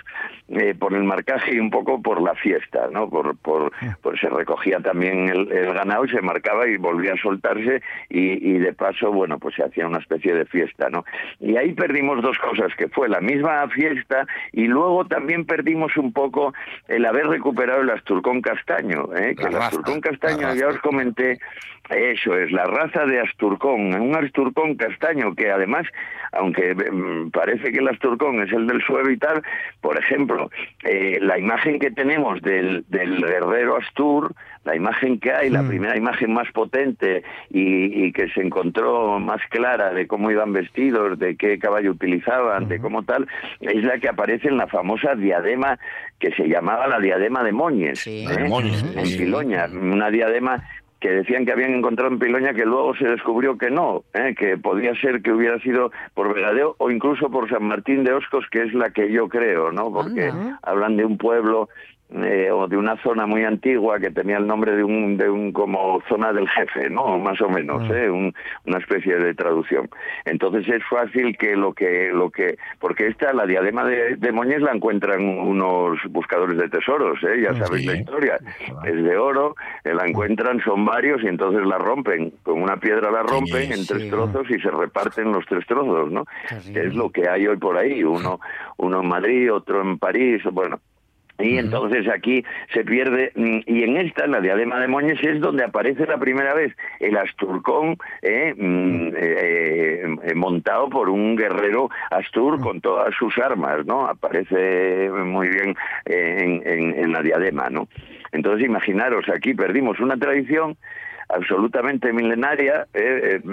[0.50, 3.10] eh, por el marcaje y un poco por la fiesta, ¿no?
[3.10, 3.72] Por, por,
[4.02, 8.52] pues se recogía también el, el ganado y se marcaba y volvía a soltarse y,
[8.56, 11.06] y de paso, bueno, pues se hacía una especie de fiesta, ¿no?
[11.40, 16.14] Y ahí perdimos dos cosas, que fue la misma fiesta y luego también perdimos un
[16.14, 16.54] poco
[16.88, 19.36] el haber recuperado el asturcón castaño, ¿eh?
[19.36, 21.40] que La el raza, asturcón castaño, ya os comenté,
[21.90, 25.86] eso es, la raza de asturcón, un asturcón castaño que además,
[26.32, 29.42] aunque mm, parece que el asturcón es el del suelo y tal,
[29.82, 30.50] por ejemplo,
[30.84, 35.68] eh, la imagen que tenemos del, del guerrero astur, la imagen que hay, la Mm.
[35.68, 41.18] primera imagen más potente y, y que se encontró más clara de cómo iban vestidos,
[41.20, 43.28] de qué caballo utilizaban, de cómo tal,
[43.60, 45.78] es la que aparece en la famosa diadema
[46.20, 48.26] que se llamaba la diadema de Moñes, Sí.
[48.26, 48.50] De ¿eh?
[48.50, 49.18] Moñes, en sí.
[49.18, 50.64] Piloña, una diadema
[51.00, 54.34] que decían que habían encontrado en Piloña que luego se descubrió que no, ¿eh?
[54.38, 58.46] que podía ser que hubiera sido por Vegadeo o incluso por San Martín de Oscos,
[58.50, 59.92] que es la que yo creo, ¿no?
[59.92, 60.60] Porque Anda.
[60.64, 61.68] hablan de un pueblo
[62.12, 65.52] eh, o de una zona muy antigua que tenía el nombre de un, de un
[65.52, 67.18] como zona del jefe, ¿no?
[67.18, 68.10] Más o menos, ¿eh?
[68.10, 68.34] Un-
[68.68, 69.90] una especie de traducción.
[70.26, 74.72] Entonces es fácil que lo que, lo que, porque esta, la diadema de, de la
[74.74, 77.42] encuentran unos buscadores de tesoros, ¿eh?
[77.42, 77.88] Ya sabéis Sí.
[77.88, 78.40] la historia.
[78.86, 82.32] Es de oro, eh, la encuentran, son varios y entonces la rompen.
[82.44, 86.26] Con una piedra la rompen en tres trozos y se reparten los tres trozos, ¿no?
[86.74, 88.04] Que es lo que hay hoy por ahí.
[88.04, 88.40] Uno,
[88.78, 90.80] uno en Madrid, otro en París, bueno.
[91.40, 95.42] Y entonces aquí se pierde, mm, y en esta, en la diadema de Moñes, es
[95.42, 101.90] donde aparece la primera vez el asturcón eh, mm, eh, eh, montado por un guerrero
[102.12, 104.06] astur con todas sus armas, ¿no?
[104.08, 105.76] Aparece muy bien
[106.06, 107.88] eh, en, en- en la diadema, ¿no?
[108.32, 110.78] Entonces imaginaros, aquí perdimos una tradición
[111.30, 113.48] absolutamente milenaria eh, eh,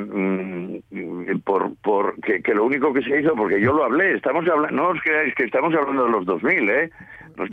[0.91, 4.47] mm, por, por que, que lo único que se hizo porque yo lo hablé estamos
[4.49, 6.91] hablando no os creáis que estamos hablando de los 2000 eh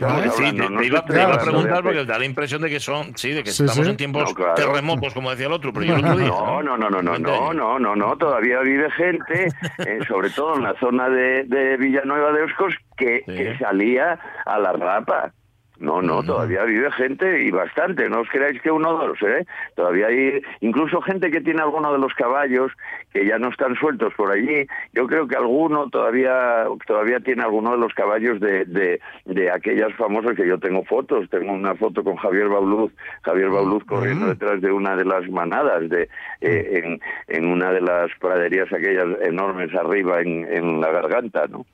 [0.02, 1.04] Ah, sí, te, no te iba, a
[1.38, 3.90] preguntar porque da la impresión de que son, sí, de que Sí, estamos sí.
[3.90, 4.54] en tiempos No, claro.
[4.54, 6.30] terremotos, como decía el otro, pero yo el otro dije.
[6.30, 9.48] No, no, no, no, no, 20 no, no, no, no, todavía vive gente,
[9.78, 13.34] eh, sobre todo en la zona de, de Villanueva de Oscos, que, Sí.
[13.34, 15.32] que salía a la rapa.
[15.80, 19.46] No, no, todavía vive gente y bastante, no os creáis que uno o dos, ¿eh?
[19.76, 22.72] Todavía hay incluso gente que tiene alguno de los caballos
[23.12, 24.66] que ya no están sueltos por allí.
[24.92, 29.94] Yo creo que alguno todavía todavía tiene alguno de los caballos de, de, de aquellas
[29.94, 31.30] famosas que yo tengo fotos.
[31.30, 35.88] Tengo una foto con Javier Bauluz, Javier Bauluz corriendo detrás de una de las manadas
[35.88, 36.08] de
[36.40, 41.64] eh, en, en una de las praderías aquellas enormes arriba en, en la garganta, ¿no?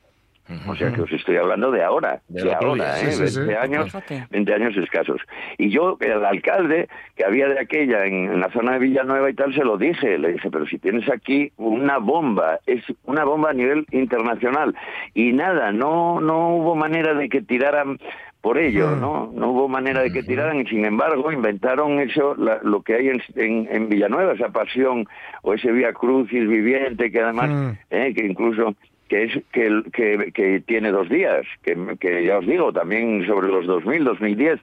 [0.68, 3.10] O sea que os estoy hablando de ahora, de ahora, ¿eh?
[3.12, 3.54] sí, sí, 20 sí.
[3.58, 4.26] años, Fíjate.
[4.30, 5.20] 20 años escasos.
[5.56, 9.34] Y yo, el alcalde que había de aquella en, en la zona de Villanueva y
[9.34, 10.18] tal, se lo dije.
[10.18, 14.74] Le dije, pero si tienes aquí una bomba, es una bomba a nivel internacional.
[15.14, 17.98] Y nada, no, no hubo manera de que tiraran
[18.42, 19.30] por ello, ¿no?
[19.34, 23.08] No hubo manera de que tiraran y sin embargo inventaron eso, la- lo que hay
[23.08, 25.06] en, en, en Villanueva, esa pasión
[25.40, 27.70] o ese Vía Crucis viviente que además, Mm.
[27.88, 28.74] eh, que incluso
[29.08, 33.48] que es que, que, que tiene dos días, que, que ya os digo, también sobre
[33.48, 34.60] los 2000, 2010,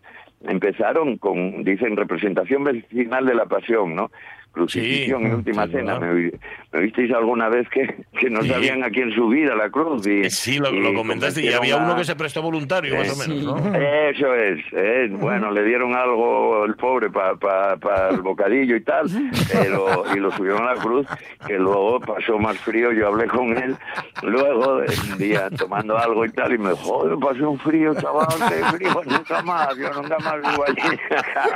[0.48, 4.12] empezaron con, dicen, representación vecinal de la pasión, ¿no?
[4.52, 6.00] Crucifixión Sí, y última sí, cena.
[6.00, 6.32] ¿Me,
[6.74, 8.50] me visteis alguna vez que, que no Sí.
[8.50, 10.06] sabían a quién subir a la cruz?
[10.08, 13.14] Y, Eh, Sí, lo, y lo comentaste y había uno que se prestó voluntario, más
[13.14, 13.76] o menos, ¿no?
[13.76, 19.08] Eso es, eh, bueno, le dieron algo el pobre para el bocadillo y tal,
[19.52, 21.08] pero y lo subieron a la cruz,
[21.48, 23.76] que luego pasó más frío, yo hablé con él,
[24.24, 24.80] luego
[25.12, 28.66] un día tomando algo y tal, y me dijo, joder, pasé un frío, chaval, qué
[28.78, 30.98] frío, nunca más, yo nunca más vivo allí.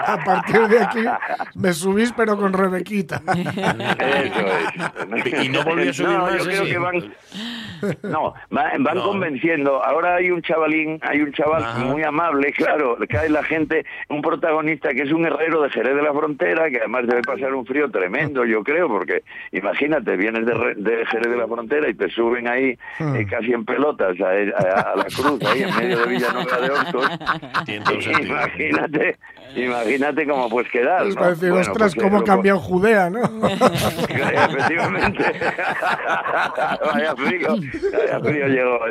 [0.05, 1.03] A partir de aquí
[1.55, 2.53] me subís, pero con
[2.85, 3.21] Rebequita.
[4.23, 5.43] Eso es.
[5.45, 7.13] Y no volvió a subir No, más, Yo creo que van,
[8.03, 9.03] no, va- van No.
[9.03, 9.83] convenciendo.
[9.83, 11.79] Ahora hay un chavalín, hay un chaval Ajá.
[11.79, 16.01] muy amable, claro, cae la gente, un protagonista que es un herrero de Jerez de
[16.01, 20.53] la Frontera, que además debe pasar un frío tremendo, yo creo, porque imagínate, vienes de,
[20.75, 23.15] de Jerez de la Frontera y te suben ahí Hmm.
[23.15, 26.67] eh, casi en pelotas a, a- a la cruz, ahí en medio de Villanueva de
[27.65, 28.21] sentido.
[28.21, 29.17] imagínate,
[29.55, 31.03] imagínate cómo puedes quedar.
[31.13, 33.21] Bueno, ostras, pues, cómo lo- cambia en Judea, ¿no?
[34.09, 35.23] Efectivamente.
[36.93, 37.55] vaya frío,
[37.91, 38.79] vaya frío llegó.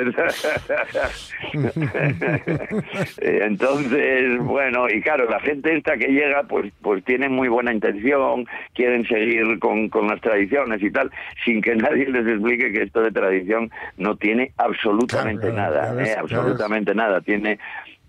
[3.19, 8.47] Entonces, bueno, y claro, la gente esta que llega, pues, pues tiene muy buena intención,
[8.75, 11.11] quieren seguir con, con las tradiciones y tal,
[11.45, 16.17] sin que nadie les explique que esto de tradición no tiene absolutamente Claro, nada, eh,
[16.19, 17.21] absolutamente nada.
[17.21, 17.59] Tiene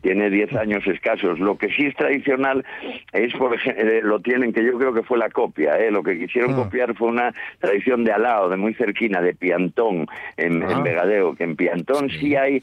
[0.06, 1.40] tiene 10 años escasos.
[1.40, 2.64] Lo que sí es tradicional
[3.12, 5.90] es, por ejemplo, lo tienen, que yo creo que fue la copia, ¿eh?
[5.90, 6.58] lo que quisieron Ah.
[6.58, 10.06] copiar fue una tradición de Alao, de muy cerquina, de Piantón,
[10.38, 10.74] en, Ah.
[10.74, 12.62] en Vegadeo, que en Piantón sí, hay,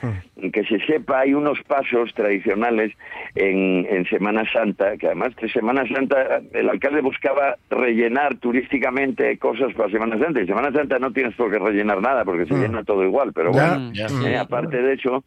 [0.53, 2.93] que se sepa, hay unos pasos tradicionales
[3.35, 9.75] en, en Semana Santa, que además de Semana Santa el alcalde buscaba rellenar turísticamente cosas
[9.75, 12.61] para Semana Santa, y Semana Santa no tienes por qué rellenar nada, porque se Mm.
[12.63, 13.69] llena todo igual, pero Ya.
[13.79, 14.07] bueno, Ya.
[14.31, 15.25] eh, aparte de eso,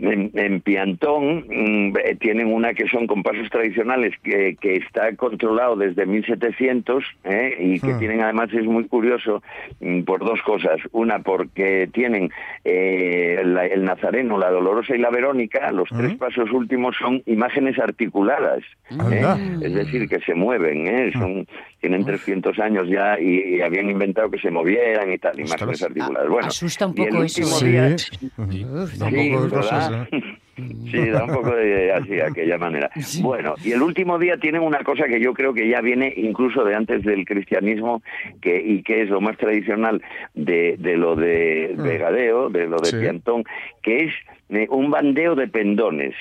[0.00, 5.76] en, en Piantón mm, eh, tienen una que son compases tradicionales que, que está controlado
[5.76, 7.56] desde 1700 ¿eh?
[7.58, 7.98] y que Ah.
[7.98, 9.42] tienen además es muy curioso
[9.80, 12.30] mm, por dos cosas una porque tienen
[12.64, 17.78] eh, la- el Nazareno la Dolorosa y la Verónica los tres pasos últimos son imágenes
[17.78, 19.22] articuladas ¿eh?
[19.62, 21.12] Es decir que se mueven ¿eh?
[21.12, 21.46] son
[21.84, 26.28] tienen 300 años ya y, y habían inventado que se movieran y tal imágenes articuladas
[26.30, 27.66] bueno Asusta un poco eso, último Sí.
[27.66, 27.94] día-
[28.72, 30.20] Uf, da un Sí, poco de cosas, ¿eh?
[30.90, 32.88] Sí, da un poco de así, aquella manera.
[33.22, 36.64] Bueno, y el último día tienen una cosa que yo creo que ya viene incluso
[36.64, 38.02] de antes del cristianismo
[38.40, 40.00] que y que es lo más tradicional
[40.34, 42.96] de, de lo de Vegadeo, de lo de Sí.
[43.00, 43.42] Piantón,
[43.82, 44.14] que es
[44.50, 46.14] eh, un bandeo de pendones.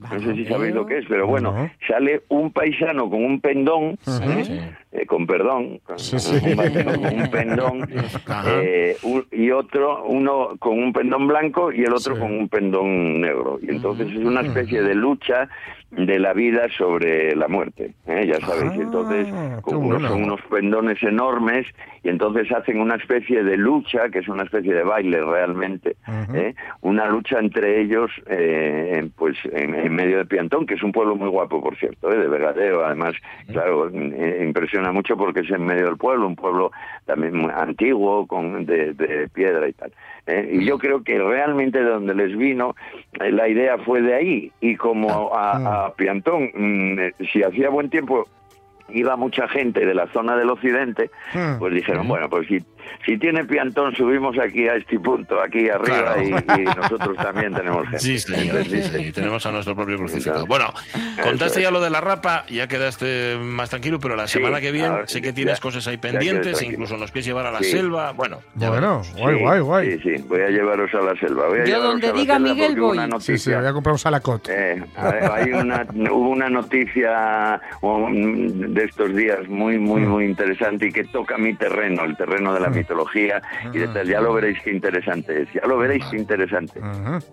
[0.00, 1.70] No sé si sabéis lo que es, pero bueno, No.
[1.88, 4.44] sale un paisano con un pendón, ¿eh?
[4.44, 4.60] Sí.
[4.92, 6.36] Eh, con perdón, con, Sí, sí.
[6.36, 7.88] un con un pendón,
[8.46, 13.20] eh, un- y otro, uno con un pendón blanco y el otro con un pendón
[13.20, 13.58] negro.
[13.60, 15.48] Y entonces es una especie de lucha
[15.90, 18.26] de la vida sobre la muerte, ¿eh?
[18.26, 18.72] ya sabéis.
[18.72, 19.28] Ah, entonces,
[19.62, 20.08] como bueno.
[20.08, 21.66] son unos pendones enormes
[22.02, 25.96] y entonces hacen una especie de lucha, que es una especie de baile realmente.
[26.34, 26.54] ¿eh?
[26.82, 31.16] una lucha entre ellos, eh, pues en, en medio de Piantón, que es un pueblo
[31.16, 32.18] muy guapo, por cierto, ¿eh?
[32.18, 32.84] de Vegadeo.
[32.84, 33.14] Además,
[33.50, 36.70] claro, impresiona mucho porque es en medio del pueblo, un pueblo
[37.06, 39.90] también muy antiguo, con de, de piedra y tal.
[40.28, 40.48] ¿eh?
[40.52, 42.76] Y yo creo que realmente de donde les vino,
[43.20, 44.52] eh, la idea fue de ahí.
[44.60, 48.26] Y como a, a Piantón, mm, eh, si hacía buen tiempo,
[48.90, 51.58] iba mucha gente de la zona del occidente, Hmm.
[51.58, 52.58] pues dijeron, bueno, pues si,
[53.04, 56.22] si tiene Piantón, subimos aquí a este punto, aquí arriba, Claro.
[56.22, 57.98] y, y nosotros también tenemos gente.
[58.00, 60.40] Sí, señor, Entonces, sí, sí, tenemos a nuestro propio crucificado.
[60.44, 60.72] Entonces, Bueno,
[61.22, 61.64] contaste es.
[61.64, 65.06] ya lo de la rapa, ya quedaste más tranquilo, pero la Sí, semana que viene
[65.06, 67.70] sé que ya- tienes cosas ahí ya pendientes, incluso nos quieres llevar a la Sí.
[67.72, 68.12] selva.
[68.12, 69.14] Bueno, ya Bueno, veremos.
[69.16, 69.98] guay, sí, guay, guay.
[70.02, 71.48] Sí, sí, voy a llevaros a la selva.
[71.48, 72.96] Voy a Yo donde a la diga selva Miguel porque hubo voy.
[72.98, 74.48] una Sí, noticia, sí, voy a comprar un salacot.
[74.50, 78.12] Eh, hay una, hubo una noticia um,
[78.74, 82.60] de estos días muy, muy, muy interesante y que toca mi terreno, el terreno de
[82.60, 84.06] la mitología y de tal.
[84.08, 85.52] Ya lo veréis qué interesante es.
[85.52, 86.80] Ya lo veréis qué interesante.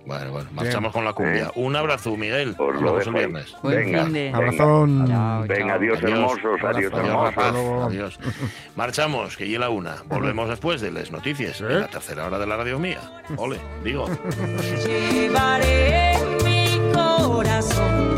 [0.06, 1.46] Bueno, bueno, marchamos con la cumbia.
[1.48, 1.52] Eh.
[1.56, 2.56] Un abrazo, Miguel.
[2.58, 3.56] Os lo dejo el viernes.
[3.62, 4.38] Buen Venga, fin de- venga.
[4.38, 5.00] Abrazón.
[5.48, 5.76] Venga, chao.
[5.76, 7.84] adiós, hermosos, adiós, Abrazo.
[7.86, 7.86] Adiós.
[7.86, 8.20] Adiós.
[8.76, 9.96] Marchamos, que llega la una.
[10.06, 11.62] Volvemos después de las noticias.
[11.62, 13.00] En la tercera hora de la radio mía.
[13.38, 14.06] Ole, digo.
[14.86, 18.15] Llevaré mi corazón